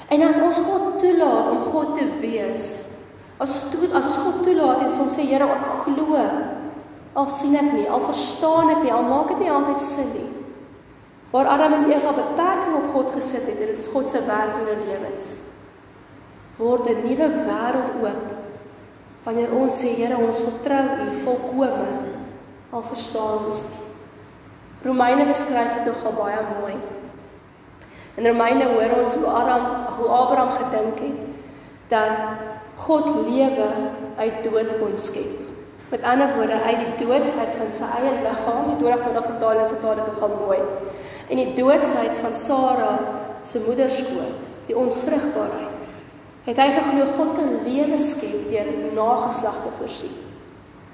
En 0.08 0.24
as 0.24 0.38
ons 0.40 0.60
God 0.64 0.96
toelaat 1.02 1.50
om 1.52 1.66
God 1.68 1.96
te 1.98 2.06
wees, 2.22 2.68
as 3.38 3.58
toe, 3.72 3.90
as 3.92 4.08
ons 4.08 4.20
God 4.22 4.40
toelaat 4.46 4.86
en 4.86 4.94
soms 4.94 5.18
sê 5.18 5.26
Here, 5.28 5.44
ek 5.44 5.66
glo, 5.84 6.22
al 7.18 7.28
sien 7.32 7.56
ek 7.58 7.72
nie, 7.74 7.86
al 7.90 8.04
verstaan 8.06 8.72
ek 8.76 8.82
nie, 8.86 8.94
al 8.94 9.04
maak 9.08 9.34
dit 9.34 9.44
nie 9.44 9.52
altyd 9.52 9.84
sin 9.84 10.08
nie. 10.14 10.28
Waar 11.32 11.50
Adam 11.52 11.76
en 11.76 11.90
Eva 11.92 12.14
beperking 12.16 12.78
op 12.78 12.88
God 12.94 13.12
gesit 13.18 13.44
het, 13.44 13.60
en 13.60 13.74
dit 13.74 13.82
is 13.84 13.90
God 13.92 14.08
se 14.08 14.22
werk 14.24 14.56
in 14.56 14.70
hulle 14.70 14.86
lewens. 14.88 15.34
Word 16.58 16.88
'n 16.88 17.04
nuwe 17.04 17.28
wêreld 17.44 17.90
oop 18.02 18.24
wanneer 19.24 19.52
ons 19.52 19.76
sê 19.76 19.92
Here, 19.96 20.16
ons 20.16 20.40
vertrou 20.40 20.84
U 21.04 21.14
volkome, 21.24 21.88
al 22.72 22.82
verstaan 22.82 23.44
ons 23.44 23.60
nie. 23.60 23.78
Romeine 24.84 25.26
beskryf 25.26 25.74
dit 25.74 25.84
nogal 25.84 26.14
baie 26.16 26.40
mooi. 26.60 26.76
In 28.18 28.26
Romeine 28.26 28.66
hoor 28.72 28.96
ons 28.98 29.12
hoe 29.14 29.26
Adam 29.30 29.66
hoe 29.94 30.08
Abraham 30.10 30.50
gedink 30.50 30.98
het 30.98 31.18
dat 31.88 32.24
God 32.74 33.06
lewe 33.28 33.68
uit 34.16 34.40
dood 34.42 34.74
kon 34.78 34.96
skep. 34.98 35.38
Met 35.90 36.02
ander 36.02 36.34
woorde 36.34 36.58
uit 36.62 36.80
die 36.82 37.06
doodsheid 37.06 37.54
van 37.60 37.70
sy 37.72 37.86
eie 38.00 38.16
liggaam, 38.24 38.66
die 38.72 38.80
2020 38.82 39.28
vertaling 39.30 39.70
vertaal 39.70 40.00
dit 40.00 40.10
nogal 40.10 40.34
mooi. 40.40 40.58
En 41.30 41.40
die 41.40 41.54
doodsheid 41.54 42.18
van 42.18 42.34
Sara 42.34 42.92
se 43.42 43.62
moederskoot, 43.66 44.50
die 44.66 44.76
onvrugbaarheid. 44.76 45.66
het 46.48 46.56
hy 46.56 46.68
geglo 46.72 47.06
God 47.16 47.34
kan 47.36 47.48
lewe 47.64 47.98
skep 48.00 48.50
deur 48.50 48.68
nageslag 48.96 49.62
te 49.62 49.72
voorsien. 49.78 50.14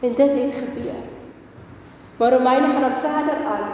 En 0.02 0.12
dit 0.12 0.32
het 0.42 0.54
gebeur. 0.60 1.02
Maar 2.16 2.32
Romeine 2.32 2.68
gaan 2.68 2.80
dan 2.80 2.96
verder 3.00 3.44
aan 3.46 3.68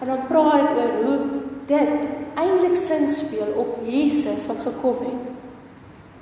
en 0.00 0.06
dan 0.06 0.26
praat 0.28 0.68
dit 0.68 0.78
oor 0.78 0.94
hoe 1.04 1.18
dit 1.66 2.15
eintlik 2.36 2.76
sin 2.76 3.08
speel 3.08 3.54
op 3.56 3.80
Jesus 3.86 4.46
wat 4.50 4.60
gekom 4.64 5.02
het. 5.06 5.32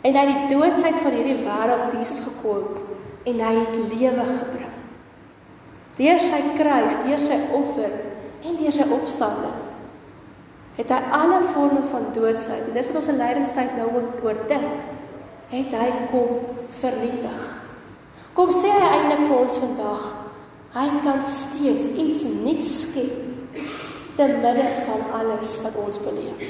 En 0.05 0.17
hy 0.19 0.25
die 0.29 0.47
doodsheid 0.53 0.99
van 1.03 1.17
hierdie 1.17 1.43
wêreld 1.43 1.99
Jesus 1.99 2.25
gekom 2.25 2.81
en 3.25 3.45
hy 3.47 3.53
het 3.57 3.77
lewe 3.93 4.25
gebring. 4.31 4.75
Deur 5.99 6.21
sy 6.21 6.41
kruis, 6.59 6.99
deur 7.07 7.23
sy 7.23 7.39
offer 7.57 7.93
en 8.45 8.59
deur 8.61 8.75
sy 8.75 8.89
opstanding 8.93 9.63
het 10.75 10.91
hy 10.91 11.01
alle 11.15 11.41
forme 11.55 11.85
van 11.91 12.09
doodsheid 12.15 12.67
en 12.67 12.75
dis 12.75 12.89
wat 12.91 12.99
ons 12.99 13.11
in 13.13 13.21
lydingstyd 13.21 13.77
nou 13.79 13.91
oor 14.27 14.41
dink 14.51 14.81
het 15.53 15.77
hy 15.79 15.91
kom 16.11 16.41
vernietig. 16.81 17.43
Kom 18.35 18.51
sê 18.51 18.73
hy 18.73 18.89
eintlik 18.97 19.23
vir 19.29 19.37
ons 19.39 19.61
vandag, 19.63 20.09
hy 20.75 20.87
kan 21.05 21.21
steeds 21.23 21.87
iets 21.95 22.25
nuuts 22.41 22.73
skep 22.81 23.24
te 24.17 24.27
midde 24.27 24.69
van 24.87 25.03
alles 25.21 25.57
wat 25.63 25.77
ons 25.87 25.99
beleef. 25.99 26.45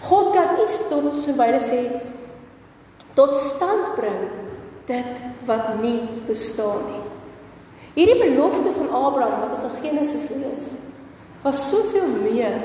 God 0.00 0.32
kan 0.34 0.58
iets 0.62 0.80
tot 0.88 1.12
so 1.14 1.34
baie 1.38 1.60
sê 1.62 1.82
tot 3.14 3.34
stand 3.36 3.94
bring 3.98 4.26
dit 4.88 5.22
wat 5.46 5.76
nie 5.82 6.00
bestaan 6.26 6.86
nie. 6.88 7.04
Hierdie 7.94 8.18
belofte 8.22 8.72
van 8.72 8.90
Abraham 8.94 9.44
wat 9.44 9.56
ons 9.56 9.66
in 9.66 9.78
Genesis 9.82 10.28
lees, 10.30 10.70
was 11.42 11.68
soveel 11.68 12.06
meer 12.22 12.58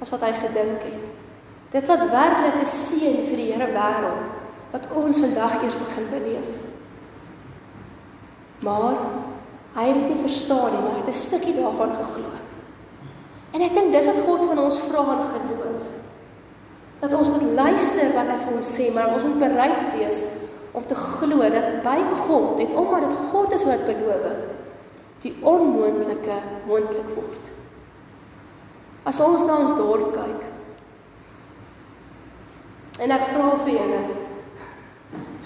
as 0.00 0.12
wat 0.14 0.24
hy 0.24 0.32
gedink 0.38 0.84
het. 0.86 1.06
Dit 1.70 1.86
was 1.86 2.06
werklik 2.10 2.60
'n 2.60 2.66
seën 2.66 3.26
vir 3.28 3.36
die 3.36 3.52
Here 3.52 3.66
wêreld 3.66 4.26
wat 4.72 4.86
ons 4.94 5.18
vandag 5.18 5.62
eers 5.62 5.78
begin 5.78 6.06
beleef. 6.10 6.50
Maar 8.62 8.96
hy 9.74 9.84
het 9.86 9.94
dit 9.94 10.08
nie 10.08 10.22
verstaan 10.22 10.72
nie, 10.72 10.80
maar 10.82 10.92
hy 10.92 11.02
het 11.04 11.14
'n 11.14 11.26
stukkie 11.26 11.54
daarvan 11.54 11.92
geglo. 11.96 12.39
En 13.50 13.64
ek 13.66 13.74
dink 13.74 13.94
dis 13.94 14.06
wat 14.06 14.20
God 14.26 14.44
van 14.50 14.60
ons 14.62 14.78
vra 14.86 15.06
in 15.16 15.24
geloof. 15.32 15.88
Dat 17.00 17.16
ons 17.16 17.30
moet 17.32 17.46
luister 17.56 18.12
wat 18.14 18.28
hy 18.30 18.38
vir 18.44 18.58
ons 18.60 18.74
sê, 18.76 18.90
maar 18.94 19.14
ons 19.14 19.26
moet 19.26 19.42
bereid 19.42 19.82
wees 19.94 20.22
om 20.76 20.84
te 20.86 20.94
glo 20.94 21.48
dat 21.50 21.80
by 21.82 21.96
God 22.26 22.60
en 22.62 22.76
omdat 22.78 23.08
dit 23.08 23.16
God 23.32 23.54
is 23.56 23.64
wat 23.66 23.86
beloof, 23.88 24.28
die 25.24 25.32
onmoontlike 25.42 26.36
moontlik 26.68 27.08
word. 27.16 27.50
As 29.08 29.18
ons 29.24 29.44
na 29.48 29.58
ons 29.64 29.74
dorp 29.74 30.12
kyk. 30.14 30.46
En 33.00 33.16
ek 33.16 33.26
vra 33.32 33.50
vir 33.64 33.74
julle. 33.80 34.00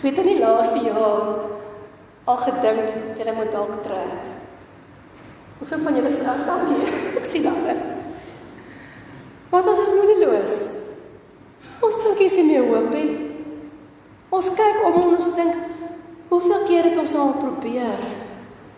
Het 0.04 0.18
in 0.20 0.26
die 0.28 0.40
laaste 0.42 0.82
jaar 0.84 1.28
al 2.28 2.40
gedink 2.44 3.16
julle 3.16 3.36
moet 3.38 3.52
dalk 3.54 3.78
trek? 3.86 4.32
Hoeveel 5.62 5.84
van 5.86 5.96
julle 5.96 6.12
sê 6.12 6.26
dankie. 6.44 6.92
Ek 7.18 7.24
sien 7.24 7.46
dit. 7.64 7.93
As 9.54 9.78
ons 9.78 9.92
moedeloos? 9.94 10.56
Ons 11.84 12.00
dink 12.02 12.22
jy 12.24 12.26
sien 12.32 12.48
meer 12.48 12.66
hoop 12.66 12.90
nie. 12.90 13.10
Ons 14.34 14.50
kyk 14.58 14.80
om 14.88 14.98
en 14.98 15.14
ons 15.14 15.30
dink 15.36 15.60
hoeveel 16.32 16.64
keer 16.66 16.88
het 16.88 16.98
ons 16.98 17.14
nou 17.14 17.28
al 17.28 17.36
probeer? 17.38 18.02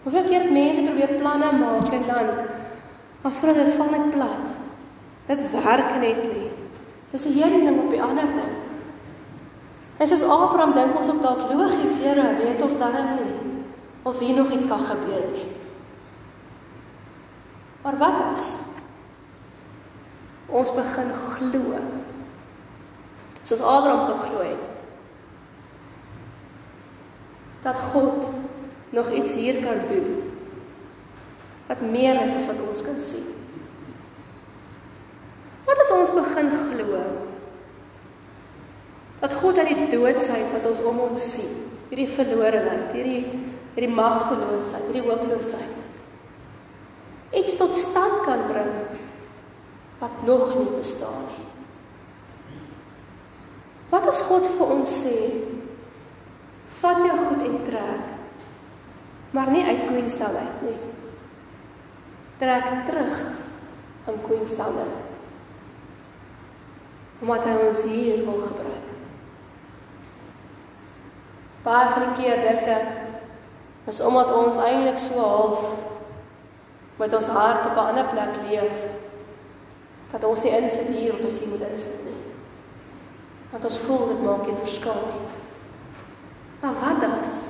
Hoeveel 0.05 0.27
keer 0.29 0.45
het 0.45 0.53
mense 0.53 0.85
probeer 0.85 1.17
planne 1.17 1.49
maak 1.57 1.89
en 1.97 2.05
dan 2.11 2.29
afval 3.27 3.57
dit 3.57 3.73
van 3.79 3.91
net 3.95 4.11
plat. 4.12 4.53
Dit 5.31 5.47
werk 5.55 5.97
net 6.03 6.23
nie. 6.29 6.51
Dis 7.12 7.25
'n 7.25 7.33
hele 7.39 7.65
ding 7.65 7.79
op 7.81 7.91
die 7.91 8.03
ander 8.03 8.29
ding. 8.29 8.55
En 9.97 10.09
soos 10.09 10.23
Abraham 10.23 10.75
dink 10.75 10.97
ons 10.97 11.09
op 11.09 11.23
dalk 11.23 11.53
logies, 11.53 11.99
Here, 11.99 12.37
weet 12.37 12.62
ons 12.62 12.79
dan 12.79 12.93
nie 13.17 13.33
of 14.03 14.19
hier 14.19 14.37
nog 14.37 14.53
iets 14.53 14.69
kan 14.69 14.79
gebeur 14.79 15.25
nie. 15.33 15.49
Maar 17.83 17.97
wat 17.99 18.19
as 18.37 18.76
ons 20.57 20.73
begin 20.75 21.12
glo? 21.14 21.81
Soos 23.47 23.62
Abraham 23.62 24.07
geglo 24.09 24.42
het. 24.42 24.64
Dat 27.62 27.79
God 27.92 28.29
nog 28.90 29.11
iets 29.11 29.35
hier 29.35 29.61
kan 29.62 29.87
doen. 29.90 30.33
Wat 31.66 31.81
meer 31.83 32.23
is 32.23 32.35
as 32.35 32.47
wat 32.47 32.61
ons 32.69 32.83
kan 32.83 32.99
sien. 33.03 33.27
Wat 35.66 35.79
as 35.83 35.95
ons 35.95 36.14
begin 36.14 36.51
glo? 36.51 37.01
Dat 39.21 39.35
God 39.35 39.59
uit 39.59 39.73
die 39.75 39.88
doodsheid 39.90 40.53
wat 40.53 40.66
ons 40.69 40.83
om 40.87 40.99
ons 41.09 41.33
sien, 41.33 41.57
hierdie 41.88 42.11
verlorenheid, 42.11 42.92
hierdie 42.95 43.25
hierdie 43.77 43.92
magteloosheid, 43.92 44.87
hierdie 44.88 45.05
hooploosheid 45.05 45.77
iets 47.37 47.57
tot 47.57 47.75
stand 47.75 48.23
kan 48.25 48.47
bring 48.49 48.73
wat 49.99 50.23
nog 50.25 50.55
nie 50.59 50.71
bestaan 50.77 51.25
nie. 51.31 51.47
Wat 53.89 54.07
as 54.11 54.21
God 54.27 54.47
vir 54.59 54.75
ons 54.77 54.99
sê, 55.03 55.17
vat 56.81 57.01
jou 57.01 57.17
goed 57.17 57.47
en 57.47 57.59
trek, 57.65 58.15
maar 59.31 59.51
nie 59.51 59.65
uit 59.65 59.87
Queenstown 59.89 60.37
uit 60.37 60.63
nie. 60.69 60.79
Trek 62.41 62.73
terug 62.89 63.23
in 64.07 64.23
Queenstown. 64.27 64.81
In 64.85 64.97
omdat 67.21 67.47
hy 67.49 67.55
ons 67.65 67.83
hier 67.89 68.25
wil 68.27 68.43
gebruik. 68.45 68.93
Baie 71.65 71.89
van 71.91 72.05
die 72.05 72.17
keer 72.21 72.43
dink 72.45 72.69
ek 72.71 73.89
is 73.91 74.03
omdat 74.05 74.33
ons 74.35 74.59
eintlik 74.61 74.99
so 75.01 75.23
half 75.23 75.65
met 77.01 77.15
ons 77.17 77.29
hart 77.33 77.67
op 77.67 77.77
'n 77.77 77.89
ander 77.93 78.09
plek 78.13 78.37
leef 78.51 78.77
dat 80.12 80.25
ons 80.25 80.42
nie 80.42 80.55
insit 80.57 80.88
hier 80.88 81.12
wat 81.12 81.25
ons 81.25 81.38
hier 81.38 81.49
moet 81.49 81.66
insit 81.71 82.05
nie. 82.05 82.21
Want 83.51 83.64
ons 83.64 83.79
voel 83.79 84.07
dit 84.09 84.23
maak 84.23 84.49
'n 84.49 84.57
verskil 84.57 85.03
nie. 85.11 85.27
Maar 86.61 86.75
wat 86.81 87.05
as 87.21 87.49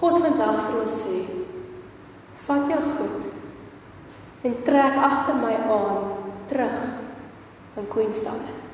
God 0.00 0.18
vandag 0.18 0.60
vir 0.66 0.80
ons 0.80 1.02
sê: 1.02 1.24
"Vat 2.46 2.66
jou 2.68 2.82
goed 2.82 3.24
en 4.42 4.62
trek 4.62 4.96
agter 4.96 5.34
my 5.34 5.54
aan 5.54 6.12
terug 6.48 6.80
in 7.76 7.88
Queenstown." 7.88 8.64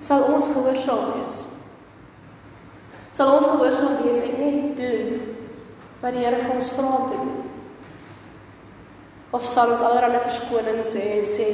sal 0.00 0.24
ons 0.32 0.48
gehoorsaam 0.48 1.12
wees. 1.18 1.44
Sal 3.12 3.34
ons 3.36 3.46
gehoorsaam 3.46 4.00
wees 4.04 4.22
en 4.24 4.40
net 4.40 4.76
doen 4.80 5.36
wat 6.00 6.16
die 6.16 6.24
Here 6.24 6.40
vir 6.40 6.56
ons 6.56 6.70
vra 6.72 6.92
om 6.96 7.08
te 7.10 7.18
doen. 7.20 7.49
Of 9.30 9.46
sal 9.46 9.70
ons 9.70 9.82
allerlei 9.86 10.18
verskonings 10.24 10.94
hê 10.98 11.20
en 11.20 11.26
sê 11.28 11.48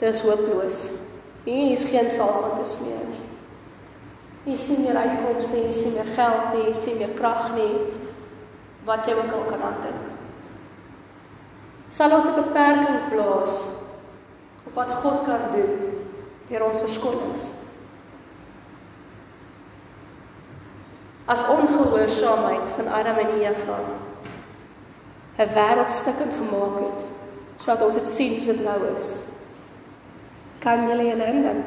dis 0.00 0.22
hooploos. 0.24 0.86
Hier 1.44 1.72
is 1.74 1.84
geen 1.84 2.08
wat 2.16 2.54
te 2.56 2.64
smeer 2.68 3.04
nie. 3.08 3.26
Hier 4.44 4.54
is 4.56 4.68
nie 4.68 4.78
meer 4.78 4.96
uitkomste 4.96 5.56
hier 5.56 5.68
is 5.68 5.84
nie 5.84 5.92
meer 5.98 6.14
geld 6.16 6.54
nie, 6.54 6.62
hier 6.62 6.70
is 6.70 6.84
nie 6.86 6.94
meer 6.96 7.12
krag 7.18 7.52
nie. 7.54 7.74
Wat 8.88 9.04
jy 9.04 9.12
ook 9.12 9.34
al 9.36 9.44
kan 9.50 9.66
aandink. 9.68 10.08
Sal 11.90 12.14
ons 12.16 12.26
'n 12.26 12.34
beperking 12.34 13.10
plaas 13.10 13.60
op 14.66 14.74
wat 14.74 14.90
God 15.02 15.24
kan 15.24 15.50
doen 15.52 16.06
deur 16.48 16.64
ons 16.64 16.78
verskonings. 16.78 17.50
As 21.26 21.44
ongehoorsaamheid 21.46 22.70
van 22.76 22.88
Adam 22.88 23.16
en 23.16 23.40
Eva 23.40 23.78
'n 25.40 25.52
wêreld 25.56 25.90
stukkend 25.90 26.32
gemaak 26.36 26.76
het, 26.84 27.04
sodat 27.56 27.82
ons 27.82 27.94
dit 27.94 28.08
sien 28.08 28.34
soos 28.34 28.56
dit 28.56 28.64
nou 28.64 28.80
is. 28.96 29.18
Kan 30.58 30.88
julle 30.88 31.06
julle 31.08 31.26
indink? 31.26 31.66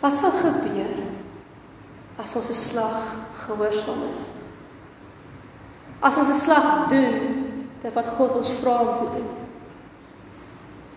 Wat 0.00 0.18
sal 0.18 0.30
gebeur 0.30 0.96
as 2.16 2.36
ons 2.36 2.48
'n 2.48 2.60
slag 2.68 3.14
gehoorsaam 3.46 4.02
is? 4.12 4.32
As 6.00 6.18
ons 6.18 6.28
'n 6.28 6.40
slag 6.40 6.88
doen 6.88 7.44
dit 7.82 7.92
wat 7.92 8.08
God 8.08 8.34
ons 8.34 8.50
vra 8.50 8.80
om 8.80 8.96
te 8.96 9.12
doen. 9.16 9.30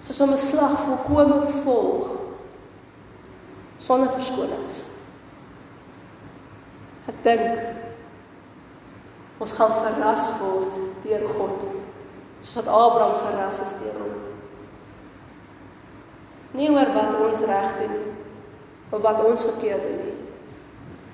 Soos 0.02 0.20
om 0.20 0.32
'n 0.32 0.38
slag 0.38 0.80
volkome 0.80 1.48
volg 1.64 2.08
sonder 3.78 4.12
verskonings. 4.12 4.84
Ek 7.08 7.24
dink 7.24 7.77
ons 9.38 9.54
gaan 9.54 9.74
verras 9.84 10.30
word 10.42 10.80
deur 11.04 11.26
God. 11.38 11.66
Soos 12.42 12.58
wat 12.60 12.72
Abraham 12.72 13.20
verras 13.22 13.60
is 13.66 13.76
deur 13.82 13.98
hom. 14.02 14.16
Nie 16.58 16.70
oor 16.74 16.90
wat 16.96 17.18
ons 17.22 17.44
reg 17.46 17.76
doen 17.82 17.98
of 18.96 19.02
wat 19.04 19.22
ons 19.26 19.46
verkeerd 19.46 19.84
doen 19.84 20.00
nie. 20.06 20.16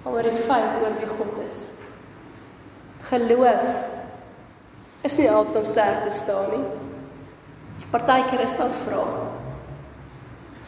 Maar 0.04 0.20
oor 0.20 0.30
die 0.30 0.46
feit 0.46 0.80
oor 0.84 0.96
wie 1.00 1.10
God 1.10 1.42
is. 1.48 1.60
Geloof 3.10 3.68
is 5.04 5.18
nie 5.20 5.28
altyd 5.32 5.60
om 5.60 5.68
sterk 5.68 6.06
te 6.06 6.16
staan 6.16 6.52
nie. 6.54 6.66
Partykeer 7.92 8.42
is 8.46 8.56
dit 8.58 8.78
vrae. 8.86 9.26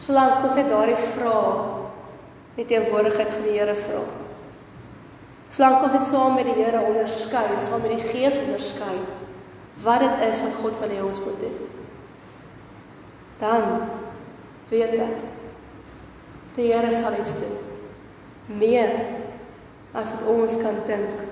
Solank 0.02 0.44
ons 0.44 0.56
net 0.58 0.68
daardie 0.70 0.98
vrae 1.14 1.76
die 2.56 2.66
teenwoordigheid 2.68 3.32
van 3.32 3.44
die 3.46 3.56
Here 3.56 3.74
vra. 3.76 4.02
Solank 5.48 5.84
ons 5.86 5.94
dit 5.94 6.08
saam 6.08 6.34
met 6.34 6.48
die 6.48 6.56
Here 6.58 6.82
onderskei, 6.82 7.46
saam 7.62 7.84
met 7.84 7.94
die 7.96 8.08
Gees 8.10 8.38
onderskei 8.42 8.98
wat 9.84 10.00
dit 10.00 10.22
is 10.30 10.40
wat 10.42 10.54
God 10.62 10.76
van 10.80 10.92
ons 11.04 11.20
moet 11.20 11.40
doen. 11.40 11.56
Dan 13.38 13.64
weet 14.70 14.96
ek 15.04 15.24
die 16.56 16.70
Here 16.72 16.92
sal 16.92 17.18
iets 17.20 17.36
doen. 17.38 17.58
Meer 18.58 18.94
as 19.96 20.12
wat 20.16 20.28
ons 20.32 20.56
kan 20.60 20.80
dink 20.88 21.22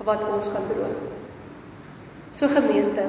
of 0.00 0.06
wat 0.06 0.24
ons 0.30 0.48
kan 0.52 0.66
droom. 0.70 0.96
So 2.30 2.48
gemeente. 2.48 3.08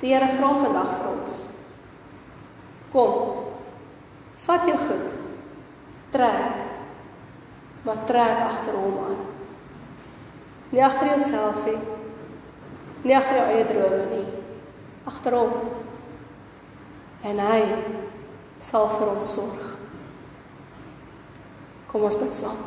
Die 0.00 0.14
Here 0.14 0.30
vra 0.38 0.54
vandag 0.62 0.92
vir 0.96 1.08
ons. 1.12 1.40
Kom. 2.94 3.16
Vat 4.46 4.66
jou 4.66 4.78
goed. 4.86 5.18
Trek 6.14 6.71
maar 7.82 8.04
trek 8.06 8.38
agter 8.46 8.74
hom 8.78 8.98
aan. 9.04 9.22
Nie 10.70 10.84
agter 10.84 11.06
jouself 11.06 11.64
nie. 11.66 11.78
Nie 13.02 13.16
agter 13.16 13.36
jou 13.36 13.46
eie 13.50 13.64
drome 13.66 14.04
nie. 14.10 14.26
Agter 15.04 15.36
hom. 15.36 15.56
En 17.22 17.42
hy 17.42 17.62
sal 18.62 18.88
vir 18.96 19.10
ons 19.16 19.32
sorg. 19.34 19.66
Kom 21.90 22.06
ons 22.08 22.16
bid 22.16 22.38
saam. 22.38 22.60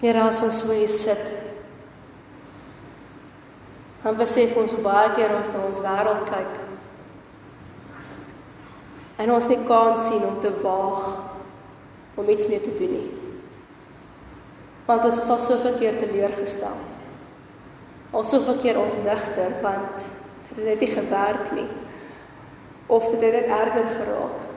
Here, 0.00 0.22
as 0.24 0.40
ons 0.40 0.62
so 0.62 0.72
hier 0.72 0.88
sit, 0.88 1.39
Dan 4.02 4.16
besef 4.16 4.56
ons 4.56 4.76
baie 4.80 5.10
keer 5.16 5.34
ons 5.36 5.48
na 5.52 5.64
ons 5.68 5.80
wêreld 5.84 6.28
kyk. 6.30 6.54
En 9.20 9.32
ons 9.34 9.48
nie 9.50 9.58
kans 9.68 10.06
sien 10.08 10.22
om 10.24 10.38
te 10.40 10.52
waag 10.62 11.02
om 12.20 12.28
iets 12.28 12.48
mee 12.48 12.60
te 12.60 12.72
doen 12.78 12.94
nie. 12.96 13.10
Want 14.88 15.04
ons 15.04 15.20
is 15.20 15.28
al 15.28 15.42
soveel 15.42 15.76
keer 15.78 16.00
teleurgestel. 16.00 16.80
Al 18.10 18.24
soveel 18.24 18.56
keer 18.62 18.80
ontnigter 18.80 19.52
want 19.62 20.06
dit 20.48 20.56
het 20.56 20.64
net 20.64 20.80
nie 20.80 20.92
gewerk 20.94 21.52
nie. 21.58 21.68
Of 22.90 23.10
dit 23.12 23.20
het 23.20 23.36
net 23.36 23.52
erger 23.60 23.92
geraak. 24.00 24.48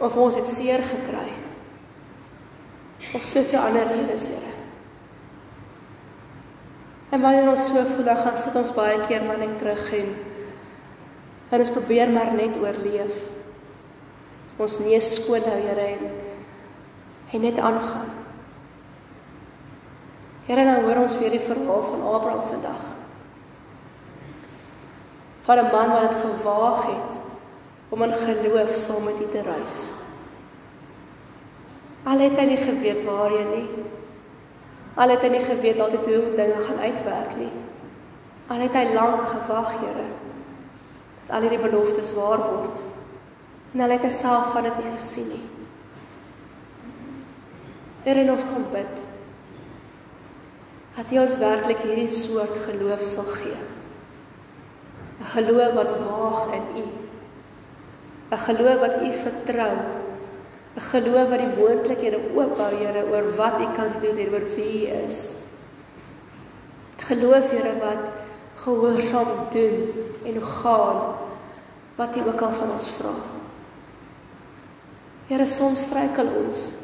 Of 0.00 0.16
ons 0.16 0.40
het 0.40 0.48
seer 0.48 0.82
gekry. 0.82 1.28
Of 3.14 3.24
soveel 3.24 3.60
ander 3.60 3.86
redes, 3.92 4.26
Here. 4.28 4.49
En 7.10 7.20
wanneer 7.20 7.48
ons 7.50 7.66
so 7.66 7.82
voel, 7.94 8.04
dan 8.06 8.22
gaan 8.22 8.38
sit 8.38 8.54
ons 8.54 8.74
baie 8.74 9.00
keer 9.08 9.24
maar 9.26 9.38
net 9.38 9.58
terug 9.58 9.82
en 9.98 10.12
en 11.50 11.58
ons 11.58 11.72
probeer 11.74 12.10
maar 12.14 12.28
net 12.38 12.54
oorleef. 12.62 13.24
Ons 14.62 14.76
neus 14.78 15.08
skoon 15.16 15.42
hou, 15.42 15.56
Here, 15.64 15.86
en 15.96 16.04
en 17.34 17.42
net 17.42 17.58
aangaan. 17.58 18.12
Here, 20.46 20.64
nou 20.66 20.76
hoor 20.84 21.02
ons 21.02 21.16
weer 21.18 21.34
die 21.34 21.42
verhaal 21.42 21.82
van 21.88 22.06
Abraham 22.06 22.46
vandag. 22.46 22.84
Van 25.46 25.58
'n 25.58 25.70
man 25.72 25.90
wat 25.90 26.10
dit 26.10 26.22
gewaag 26.22 26.86
het 26.86 27.18
om 27.88 28.02
in 28.02 28.12
geloof 28.12 28.74
saam 28.74 29.04
met 29.04 29.20
U 29.20 29.28
te 29.30 29.42
reis. 29.42 29.90
Al 32.04 32.18
het 32.18 32.38
hy 32.38 32.44
nie 32.44 32.56
geweet 32.56 33.04
waarheen 33.04 33.50
nie. 33.50 33.68
Al 34.94 35.12
het 35.14 35.22
hy 35.22 35.28
nie 35.28 35.44
geweet 35.44 35.80
altyd 35.80 36.06
hoe 36.06 36.34
dinge 36.36 36.62
gaan 36.66 36.80
uitwerk 36.82 37.36
nie. 37.38 37.52
Al 38.50 38.64
het 38.64 38.74
hy 38.74 38.86
lank 38.94 39.22
gewag, 39.30 39.70
Here, 39.78 40.08
dat 41.20 41.36
al 41.36 41.46
hierdie 41.46 41.62
beloftes 41.62 42.10
waar 42.16 42.42
word. 42.42 42.80
En 43.74 43.84
al 43.86 43.94
het 43.94 44.02
hy 44.02 44.10
self 44.10 44.50
van 44.52 44.66
dit 44.66 44.80
nie 44.82 44.92
gesien 44.96 45.28
nie. 45.30 45.44
Here, 48.02 48.26
ons 48.32 48.46
kom 48.48 48.66
bid. 48.72 49.04
Dat 50.96 51.12
U 51.14 51.20
ons 51.22 51.38
werklik 51.38 51.84
hierdie 51.86 52.10
soort 52.10 52.58
geloof 52.66 53.04
sal 53.06 53.28
gee. 53.38 53.60
'n 55.20 55.30
Geloof 55.34 55.74
wat 55.74 55.90
waag 56.02 56.54
in 56.56 56.66
U. 56.82 56.86
'n 58.32 58.38
Geloof 58.46 58.80
wat 58.80 59.02
U 59.02 59.12
vertrou 59.12 59.99
'n 60.76 60.80
geloof 60.80 61.28
wat 61.28 61.38
die 61.38 61.54
moontlikhede 61.56 62.20
oophou, 62.34 62.74
Here, 62.74 63.04
oor 63.10 63.34
wat 63.36 63.60
U 63.60 63.66
kan 63.74 63.92
doen 64.00 64.16
en 64.16 64.32
oor 64.32 64.46
wie 64.54 64.86
U 64.86 65.04
is. 65.06 65.32
Geloof, 66.98 67.50
Here, 67.50 67.74
wat 67.80 68.10
gehoorsaam 68.62 69.50
doen 69.50 69.92
en 70.24 70.42
gaan 70.42 71.14
wat 71.96 72.16
U 72.16 72.20
ook 72.28 72.40
al 72.40 72.52
van 72.52 72.70
ons 72.70 72.88
vra. 72.88 73.14
Here, 75.26 75.46
soms 75.46 75.80
struikel 75.80 76.26
ons. 76.46 76.74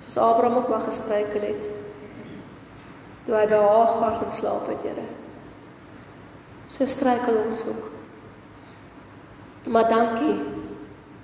Soos 0.00 0.16
Abraham 0.16 0.56
ook 0.56 0.68
maar 0.68 0.80
gestruikel 0.80 1.40
het. 1.40 1.68
Toe 3.24 3.34
hy 3.34 3.46
by 3.50 3.60
Hagar 3.60 4.16
gaan 4.16 4.30
slaap 4.30 4.68
het, 4.70 4.82
Here. 4.82 5.06
So 6.66 6.86
struikel 6.86 7.36
ons 7.48 7.66
ook. 7.66 7.90
Maar 9.66 9.88
dankie 9.88 10.55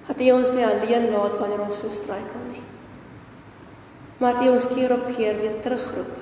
dat 0.06 0.20
U 0.20 0.30
ons 0.32 0.54
nie 0.54 0.66
alleen 0.66 1.10
laat 1.10 1.38
wanneer 1.38 1.62
ons 1.62 1.78
so 1.82 1.90
struikel 1.90 2.42
nie. 2.50 2.64
Maar 4.18 4.34
dat 4.38 4.44
U 4.44 4.48
ons 4.56 4.68
keer 4.74 4.92
op 4.94 5.06
keer 5.16 5.38
weer 5.38 5.60
terugroep, 5.60 6.12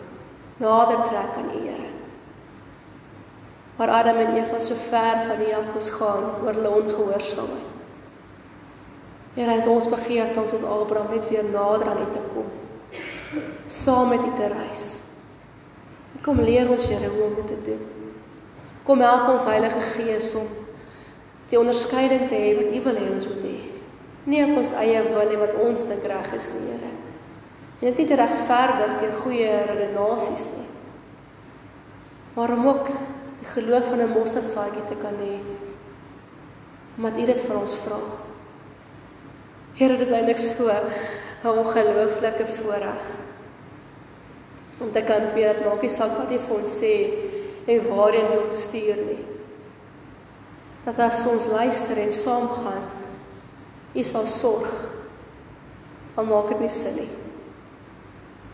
nader 0.56 1.02
trek 1.08 1.36
aan 1.36 1.50
U, 1.54 1.64
Here. 1.64 1.88
Maar 3.76 3.88
Adam 3.88 4.16
en 4.16 4.36
Eva 4.36 4.58
so 4.58 4.74
ver 4.88 5.22
van 5.26 5.40
U 5.40 5.52
af 5.52 5.72
moes 5.72 5.90
gaan 5.90 6.24
oor 6.44 6.52
hulle 6.52 6.70
ongehoorsaamheid. 6.70 7.68
Here, 9.34 9.54
is 9.56 9.66
ons 9.66 9.88
begeerte 9.88 10.40
om 10.40 10.48
soos 10.48 10.64
Abraham 10.66 11.14
net 11.14 11.28
weer 11.30 11.44
nader 11.44 11.88
aan 11.88 12.02
U 12.02 12.08
te 12.12 12.24
kom. 12.34 12.50
Saam 13.66 14.08
met 14.08 14.20
U 14.20 14.34
te 14.36 14.48
reis. 14.52 15.00
Kom 16.20 16.40
leer 16.44 16.68
ons 16.68 16.88
Here 16.88 17.08
hoe 17.08 17.22
om 17.24 17.34
dit 17.34 17.46
te 17.46 17.60
doen. 17.70 17.86
Kom 18.84 19.00
help 19.00 19.28
ons 19.32 19.44
Heilige 19.48 19.80
Gees 19.94 20.34
om 20.34 20.48
die 21.48 21.58
onderskeiding 21.58 22.28
te 22.28 22.36
hê 22.36 22.54
wat 22.58 22.74
U 22.74 22.82
wil 22.84 23.00
hê 23.00 23.12
ons 23.14 23.28
moet 23.32 23.44
hê. 23.48 23.69
Nie 24.24 24.42
op 24.44 24.58
ons 24.60 24.72
eie 24.76 25.00
wil 25.06 25.32
en 25.32 25.40
wat 25.40 25.54
ons 25.64 25.86
dink 25.88 26.04
reg 26.04 26.34
is 26.36 26.50
nie, 26.54 26.66
Here. 26.72 26.90
En 27.80 27.94
dit 27.94 28.02
nie 28.02 28.16
regverdig 28.20 28.98
deur 29.00 29.14
goeie 29.22 29.52
redenasies 29.70 30.50
nie. 30.56 30.66
Maar 32.34 32.52
om 32.52 32.66
ook 32.68 32.90
die 33.40 33.48
geloof 33.54 33.88
van 33.88 34.02
'n 34.04 34.12
mosterdsaadjie 34.12 34.84
te 34.88 34.96
kan 35.00 35.16
hê. 35.22 35.38
Omdat 36.96 37.18
U 37.18 37.26
dit 37.26 37.40
vir 37.40 37.56
ons 37.56 37.76
vra. 37.76 38.00
Here, 39.74 39.96
dit 39.96 40.06
is 40.06 40.12
eintlik 40.12 40.38
so 40.38 40.68
'n 40.68 41.48
ongelooflike 41.48 42.46
voorreg 42.46 43.02
om 44.80 44.92
te 44.92 45.02
kan 45.02 45.32
weet 45.34 45.56
dat 45.56 45.64
maak 45.64 45.82
nie 45.82 45.90
saak 45.90 46.16
wat 46.18 46.30
U 46.32 46.38
vir 46.38 46.56
ons 46.56 46.78
sê 46.82 46.94
en 47.66 47.88
waarheen 47.88 48.32
U 48.32 48.38
ons 48.48 48.62
stuur 48.62 48.96
nie 48.96 49.30
dat 50.84 50.98
as 50.98 51.26
ons 51.28 51.46
luister 51.52 51.98
en 52.00 52.12
saamgaan, 52.12 52.84
U 53.94 54.02
sal 54.06 54.26
sorg. 54.26 54.68
Al 56.18 56.28
maak 56.28 56.52
dit 56.52 56.62
nie 56.62 56.70
sin 56.70 56.96
nie. 57.00 57.08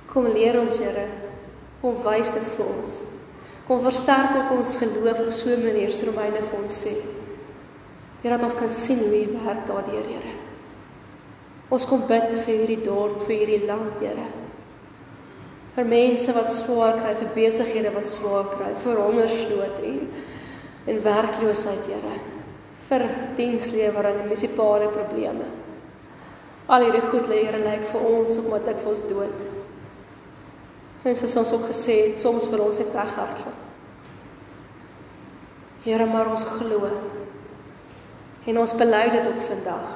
Kom 0.09 0.29
leer 0.33 0.57
ons, 0.61 0.79
Here, 0.81 1.07
kom 1.83 1.99
wys 2.05 2.33
dit 2.33 2.49
vir 2.55 2.66
ons. 2.66 3.03
Kom 3.66 3.83
versterk 3.83 4.37
ook 4.38 4.55
ons 4.57 4.77
geloof 4.79 5.20
op 5.27 5.33
so 5.33 5.51
'n 5.51 5.64
manier 5.64 5.92
so 5.92 6.07
Romeine 6.07 6.42
vir 6.42 6.62
ons 6.62 6.85
sê. 6.85 6.94
Here 8.22 8.38
dat 8.38 8.44
ons 8.44 8.55
kan 8.55 8.70
sien 8.70 8.99
hoe 8.99 9.25
U 9.25 9.44
werk 9.44 9.66
daardeur, 9.66 10.07
Here. 10.07 10.35
Ons 11.68 11.85
kom 11.85 12.07
bid 12.07 12.35
vir 12.35 12.55
hierdie 12.55 12.85
dorp, 12.85 13.27
vir 13.27 13.37
hierdie 13.37 13.66
land, 13.66 14.01
Here. 14.01 14.27
Vir 15.75 15.85
mense 15.85 16.33
wat 16.33 16.49
swaar 16.49 17.01
kry, 17.01 17.14
vir 17.14 17.35
besighede 17.35 17.94
wat 17.94 18.07
swaar 18.07 18.49
kry, 18.57 18.75
vir 18.75 18.96
hongersnood 18.96 19.83
en 19.85 20.09
en 20.87 21.03
werkloosheid, 21.03 21.87
Here, 21.87 22.36
vir 22.88 23.05
dienslewering 23.38 24.20
en 24.20 24.29
munisipale 24.29 24.88
probleme. 24.94 25.46
Al 26.66 26.87
hierdie 26.87 27.05
goed 27.11 27.29
lê 27.31 27.44
Here 27.44 27.61
lyk 27.62 27.85
vir 27.90 28.09
ons 28.11 28.38
op 28.42 28.49
wat 28.55 28.70
ek 28.72 28.81
vir 28.83 28.92
ons 28.92 29.05
dood. 29.11 29.44
En 31.07 31.18
soos 31.18 31.37
ons 31.38 31.53
ook 31.55 31.68
gesê 31.70 32.01
het, 32.01 32.18
soms 32.18 32.49
wil 32.51 32.64
ons 32.66 32.81
dit 32.83 32.88
weghardloop. 32.90 33.62
Here, 35.85 36.07
maar 36.11 36.27
ons 36.33 36.42
glo. 36.57 36.88
En 38.46 38.59
ons 38.59 38.75
bely 38.75 39.05
dit 39.14 39.29
ook 39.31 39.44
vandag. 39.46 39.87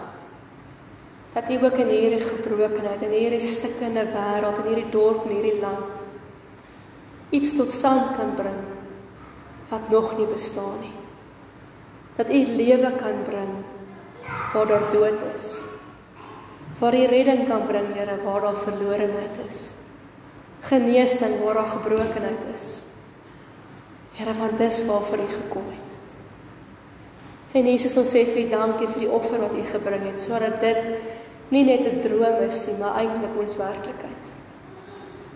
Dat 1.35 1.51
U 1.51 1.59
ook 1.65 1.81
in 1.83 1.91
hierdie 1.95 2.23
gebrokenheid 2.23 3.03
en 3.07 3.15
hierdie 3.15 3.43
stikkende 3.43 4.07
wêreld 4.15 4.63
en 4.63 4.71
hierdie 4.71 4.91
dorp 4.95 5.27
en 5.27 5.35
hierdie 5.35 5.59
land 5.63 6.07
iets 7.31 7.55
tot 7.55 7.71
stand 7.71 8.17
kan 8.17 8.33
bring 8.35 8.59
wat 9.71 9.91
nog 9.91 10.17
nie 10.19 10.27
bestaan 10.27 10.81
nie. 10.83 10.95
Dat 12.21 12.29
U 12.29 12.41
lewe 12.61 12.93
kan 13.01 13.23
bring 13.25 13.53
waar 14.53 14.67
daar 14.67 14.91
dood 14.93 15.23
is. 15.37 15.57
Waar 16.79 16.95
U 16.95 17.05
redding 17.07 17.47
kan 17.49 17.67
bring, 17.67 17.95
Here, 17.95 18.17
waar 18.25 18.41
daar 18.41 18.57
verlorenheid 18.57 19.39
is. 19.49 19.73
Genesing 20.61 21.41
waar 21.45 21.55
daar 21.55 21.67
gebrokenheid 21.67 22.45
is. 22.57 22.83
Here, 24.13 24.35
want 24.39 24.59
dis 24.59 24.85
waarvoor 24.85 25.19
U 25.19 25.29
gekom 25.33 25.71
het. 25.71 25.91
En 27.53 27.67
Jesus, 27.67 27.97
ons 27.97 28.13
sê 28.13 28.25
vir 28.29 28.45
U 28.45 28.49
dankie 28.53 28.89
vir 28.93 29.07
die 29.07 29.11
offer 29.11 29.41
wat 29.43 29.57
U 29.57 29.65
gebring 29.73 30.07
het 30.07 30.21
sodat 30.23 30.61
dit 30.63 30.85
nie 31.51 31.65
net 31.65 31.89
'n 31.89 32.01
droom 32.05 32.43
is 32.47 32.67
nie, 32.67 32.79
maar 32.79 33.01
eintlik 33.01 33.35
ons 33.41 33.57
werklikheid. 33.57 34.25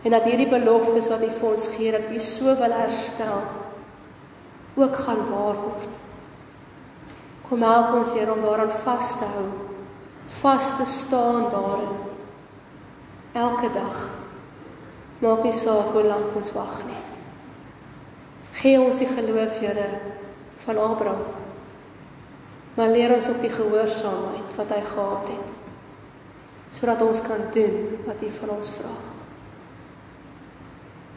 En 0.05 0.11
dat 0.11 0.25
hierdie 0.25 0.49
beloftes 0.49 1.09
wat 1.09 1.23
U 1.23 1.31
vir 1.31 1.51
ons 1.51 1.67
gee 1.77 1.93
dat 1.93 2.13
U 2.13 2.19
so 2.21 2.45
wil 2.45 2.73
herstel 2.73 3.43
ook 4.77 4.97
gaan 4.97 5.23
waar 5.31 5.57
word. 5.57 6.04
Kom 7.49 7.63
help 7.63 7.95
ons 7.99 8.15
Here 8.17 8.33
om 8.33 8.41
daaraan 8.41 8.73
vas 8.85 9.13
te 9.19 9.29
hou, 9.35 9.49
vas 10.41 10.77
te 10.77 10.87
staan 10.89 11.51
daarin. 11.53 11.97
Elke 13.35 13.71
dag. 13.75 14.11
Maak 15.19 15.43
nie 15.45 15.53
saak 15.53 15.93
hoe 15.93 16.05
lank 16.07 16.37
ons 16.37 16.53
wag 16.55 16.79
nie. 16.89 17.01
Gee 18.61 18.81
ons 18.81 19.01
die 19.01 19.09
geloof, 19.09 19.59
Here, 19.61 19.89
van 20.65 20.79
Abraham. 20.79 21.43
Maar 22.75 22.91
leer 22.91 23.15
ons 23.15 23.29
ook 23.29 23.41
die 23.43 23.53
gehoorsaamheid 23.53 24.57
wat 24.57 24.73
hy 24.75 24.81
gehad 24.95 25.29
het 25.35 25.53
sodat 26.75 27.05
ons 27.07 27.21
kan 27.23 27.39
doen 27.55 28.01
wat 28.03 28.19
U 28.19 28.29
van 28.35 28.51
ons 28.51 28.69
vra. 28.75 28.91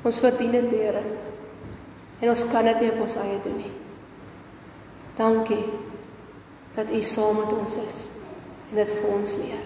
Ons 0.05 0.19
verdien 0.21 0.51
dit, 0.53 0.67
Here. 0.69 1.01
En 2.21 2.29
ons 2.29 2.43
kan 2.51 2.67
dit 2.69 2.83
nie 2.83 2.91
op 2.91 2.99
ons 3.07 3.15
eie 3.23 3.39
doen 3.41 3.55
nie. 3.57 3.71
Dankie 5.17 5.63
dat 6.77 6.89
U 6.93 7.01
saam 7.01 7.35
met 7.35 7.53
ons 7.59 7.75
is 7.75 7.95
en 8.69 8.75
dit 8.77 8.89
vir 8.99 9.05
ons 9.09 9.31
leer. 9.41 9.61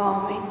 Amen. 0.00 0.44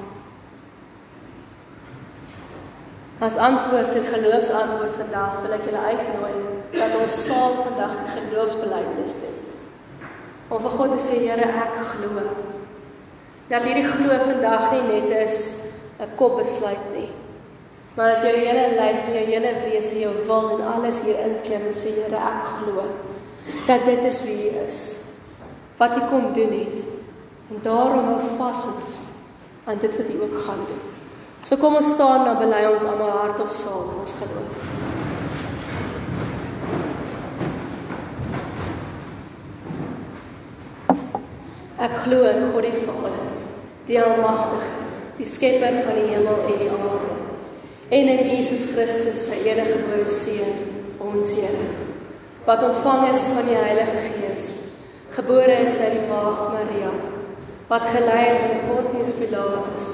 As 3.25 3.37
antwoord 3.41 3.95
en 3.97 4.05
geloofsantwoord 4.11 4.93
vandag 4.99 5.39
wil 5.41 5.55
ek 5.57 5.65
julle 5.65 5.81
uitnooi 5.89 6.35
dat 6.75 6.93
ons 6.99 7.17
saam 7.25 7.55
vandag 7.63 7.95
die 7.97 8.13
geloofsbelijdenis 8.17 9.17
doen. 9.23 9.39
Om 10.53 10.61
vir 10.67 10.77
God 10.77 10.93
te 10.93 11.01
sê, 11.01 11.17
Here, 11.23 11.49
ek 11.63 11.81
glo. 11.95 12.27
Dat 13.49 13.65
hierdie 13.65 13.87
glo 13.87 14.19
vandag 14.21 14.67
nie 14.75 14.83
net 14.91 15.09
is 15.23 15.39
'n 15.97 16.13
kopbesluit 16.19 16.85
nie, 16.93 17.09
maar 17.95 18.13
dat 18.13 18.29
jou 18.29 18.37
hele 18.37 18.77
lyf 18.77 19.01
en 19.07 19.13
jou 19.17 19.25
hele 19.33 19.53
wese, 19.65 19.99
jou 19.99 20.13
wil 20.27 20.59
en 20.59 20.67
alles 20.75 21.01
hier 21.01 21.17
inklim 21.25 21.67
en 21.71 21.73
sê, 21.73 21.89
Here, 21.97 22.21
ek 22.21 22.43
glo 22.59 22.85
dat 23.67 23.85
dit 23.85 24.03
is 24.03 24.23
wie 24.23 24.51
U 24.51 24.65
is. 24.67 24.95
Wat 25.77 25.97
U 25.97 26.01
kom 26.09 26.33
doen 26.33 26.51
het. 26.51 26.83
En 27.49 27.59
daarom 27.61 28.05
hou 28.05 28.19
vas 28.37 28.63
ons 28.65 28.99
aan 29.63 29.77
dit 29.79 29.97
wat 29.97 30.09
U 30.09 30.21
ook 30.21 30.37
gaan 30.45 30.63
doen. 30.67 30.83
So 31.45 31.57
kom 31.61 31.75
ons 31.77 31.89
staan 31.93 32.23
dan 32.25 32.39
bely 32.41 32.63
ons 32.65 32.83
almal 32.89 33.11
hardop 33.19 33.51
saam 33.53 33.99
ons 34.01 34.13
geloof. 34.17 34.63
Ek 41.85 41.99
glo 42.01 42.25
in 42.31 42.47
God 42.49 42.65
die 42.65 42.81
Vader, 42.81 43.19
die 43.85 44.01
Almagtige, 44.01 44.71
die 45.19 45.29
Skepper 45.29 45.83
van 45.85 45.99
die 45.99 46.07
hemel 46.15 46.47
en 46.49 46.61
die 46.63 46.71
aarde, 46.73 47.17
en 47.93 48.09
in 48.15 48.29
Jesus 48.31 48.65
Christus, 48.71 49.27
sy 49.27 49.43
eniggebore 49.45 50.07
Seun, 50.09 50.63
ons 50.97 51.35
Here, 51.37 51.84
wat 52.45 52.63
ontvang 52.63 53.07
is 53.09 53.23
van 53.33 53.47
die 53.47 53.57
Heilige 53.57 54.01
Gees, 54.05 54.49
gebore 55.17 55.55
is 55.65 55.79
uit 55.79 55.95
die 55.95 56.03
Maagd 56.09 56.51
Maria, 56.53 56.91
wat 57.67 57.87
gelei 57.89 58.21
het 58.27 58.43
onder 58.43 58.67
Pontius 58.69 59.13
Pilatus, 59.17 59.87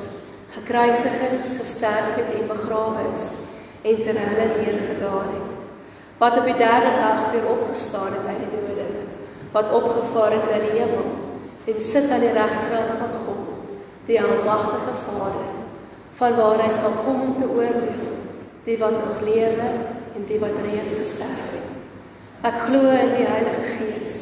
gekruisig 0.58 1.16
is, 1.30 1.40
gesterf 1.60 2.18
het 2.18 2.34
en 2.40 2.50
begrawe 2.50 3.06
is 3.16 3.30
en 3.88 4.04
ter 4.04 4.20
helle 4.20 4.50
neergedaal 4.58 5.32
het, 5.32 5.56
wat 6.20 6.38
op 6.42 6.50
die 6.50 6.58
derde 6.60 6.92
dag 7.00 7.24
weer 7.32 7.48
opgestaan 7.54 8.20
het 8.20 8.28
uit 8.28 8.44
die 8.44 8.52
dode, 8.58 8.90
wat 9.56 9.72
opgevaar 9.80 10.36
het 10.36 10.52
na 10.52 10.60
die 10.66 10.76
hemel 10.76 11.08
en 11.72 11.82
sit 11.82 12.12
aan 12.12 12.24
die 12.26 12.36
regterhand 12.36 13.00
van 13.00 13.18
God, 13.24 13.56
die 14.12 14.20
almagtige 14.20 15.00
Vader, 15.08 15.50
van 16.20 16.36
waar 16.36 16.68
hy 16.68 16.72
sal 16.76 17.00
kom 17.06 17.24
om 17.30 17.34
te 17.40 17.48
oordeel 17.48 18.08
die 18.68 18.78
wat 18.78 19.00
nog 19.00 19.24
lewe 19.26 19.72
en 20.20 20.28
die 20.28 20.40
wat 20.40 20.64
reeds 20.68 21.00
gesterf 21.00 21.52
het. 21.56 21.61
Ek 22.41 22.56
glo 22.65 22.89
in 22.89 23.12
die 23.13 23.25
Heilige 23.27 23.75
Gees. 23.77 24.15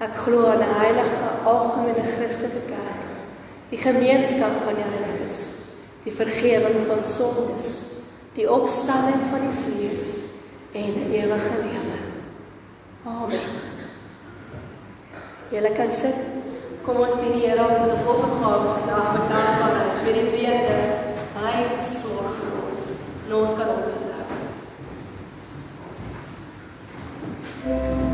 Ek 0.00 0.14
glo 0.24 0.46
in 0.52 0.62
'n 0.64 0.74
heilige 0.80 1.28
algemene 1.44 2.04
Christelike 2.16 2.62
kerk, 2.72 3.02
die 3.68 3.76
gemeenskap 3.76 4.64
van 4.64 4.74
die 4.74 4.88
heiliges, 4.92 5.52
die 6.04 6.12
vergifnis 6.12 6.86
van 6.88 7.04
sondes, 7.04 7.68
die 8.32 8.48
opstanding 8.50 9.20
van 9.30 9.40
die 9.44 9.56
vlees 9.64 10.08
en 10.72 10.88
'n 11.04 11.12
ewige 11.12 11.56
lewe. 11.66 11.98
Amen. 13.04 13.50
Julle 15.50 15.72
kan 15.72 15.92
sit. 15.92 16.20
Kom 16.84 16.96
ons 16.96 17.14
dien 17.20 17.32
die 17.32 17.46
Here 17.46 17.64
op 17.64 17.90
ons 17.90 18.04
offergawe 18.06 18.68
vandag 18.68 19.12
met 19.12 19.28
dankbaarheid 19.36 19.98
vir 20.04 20.12
die 20.12 20.30
wete 20.32 20.78
hy 21.36 21.84
sorg 21.84 22.36
vir 22.40 22.52
ons. 22.70 22.82
En 23.26 23.34
ons 23.34 23.54
kan 23.54 23.68
op 23.68 24.09
Música 27.62 28.09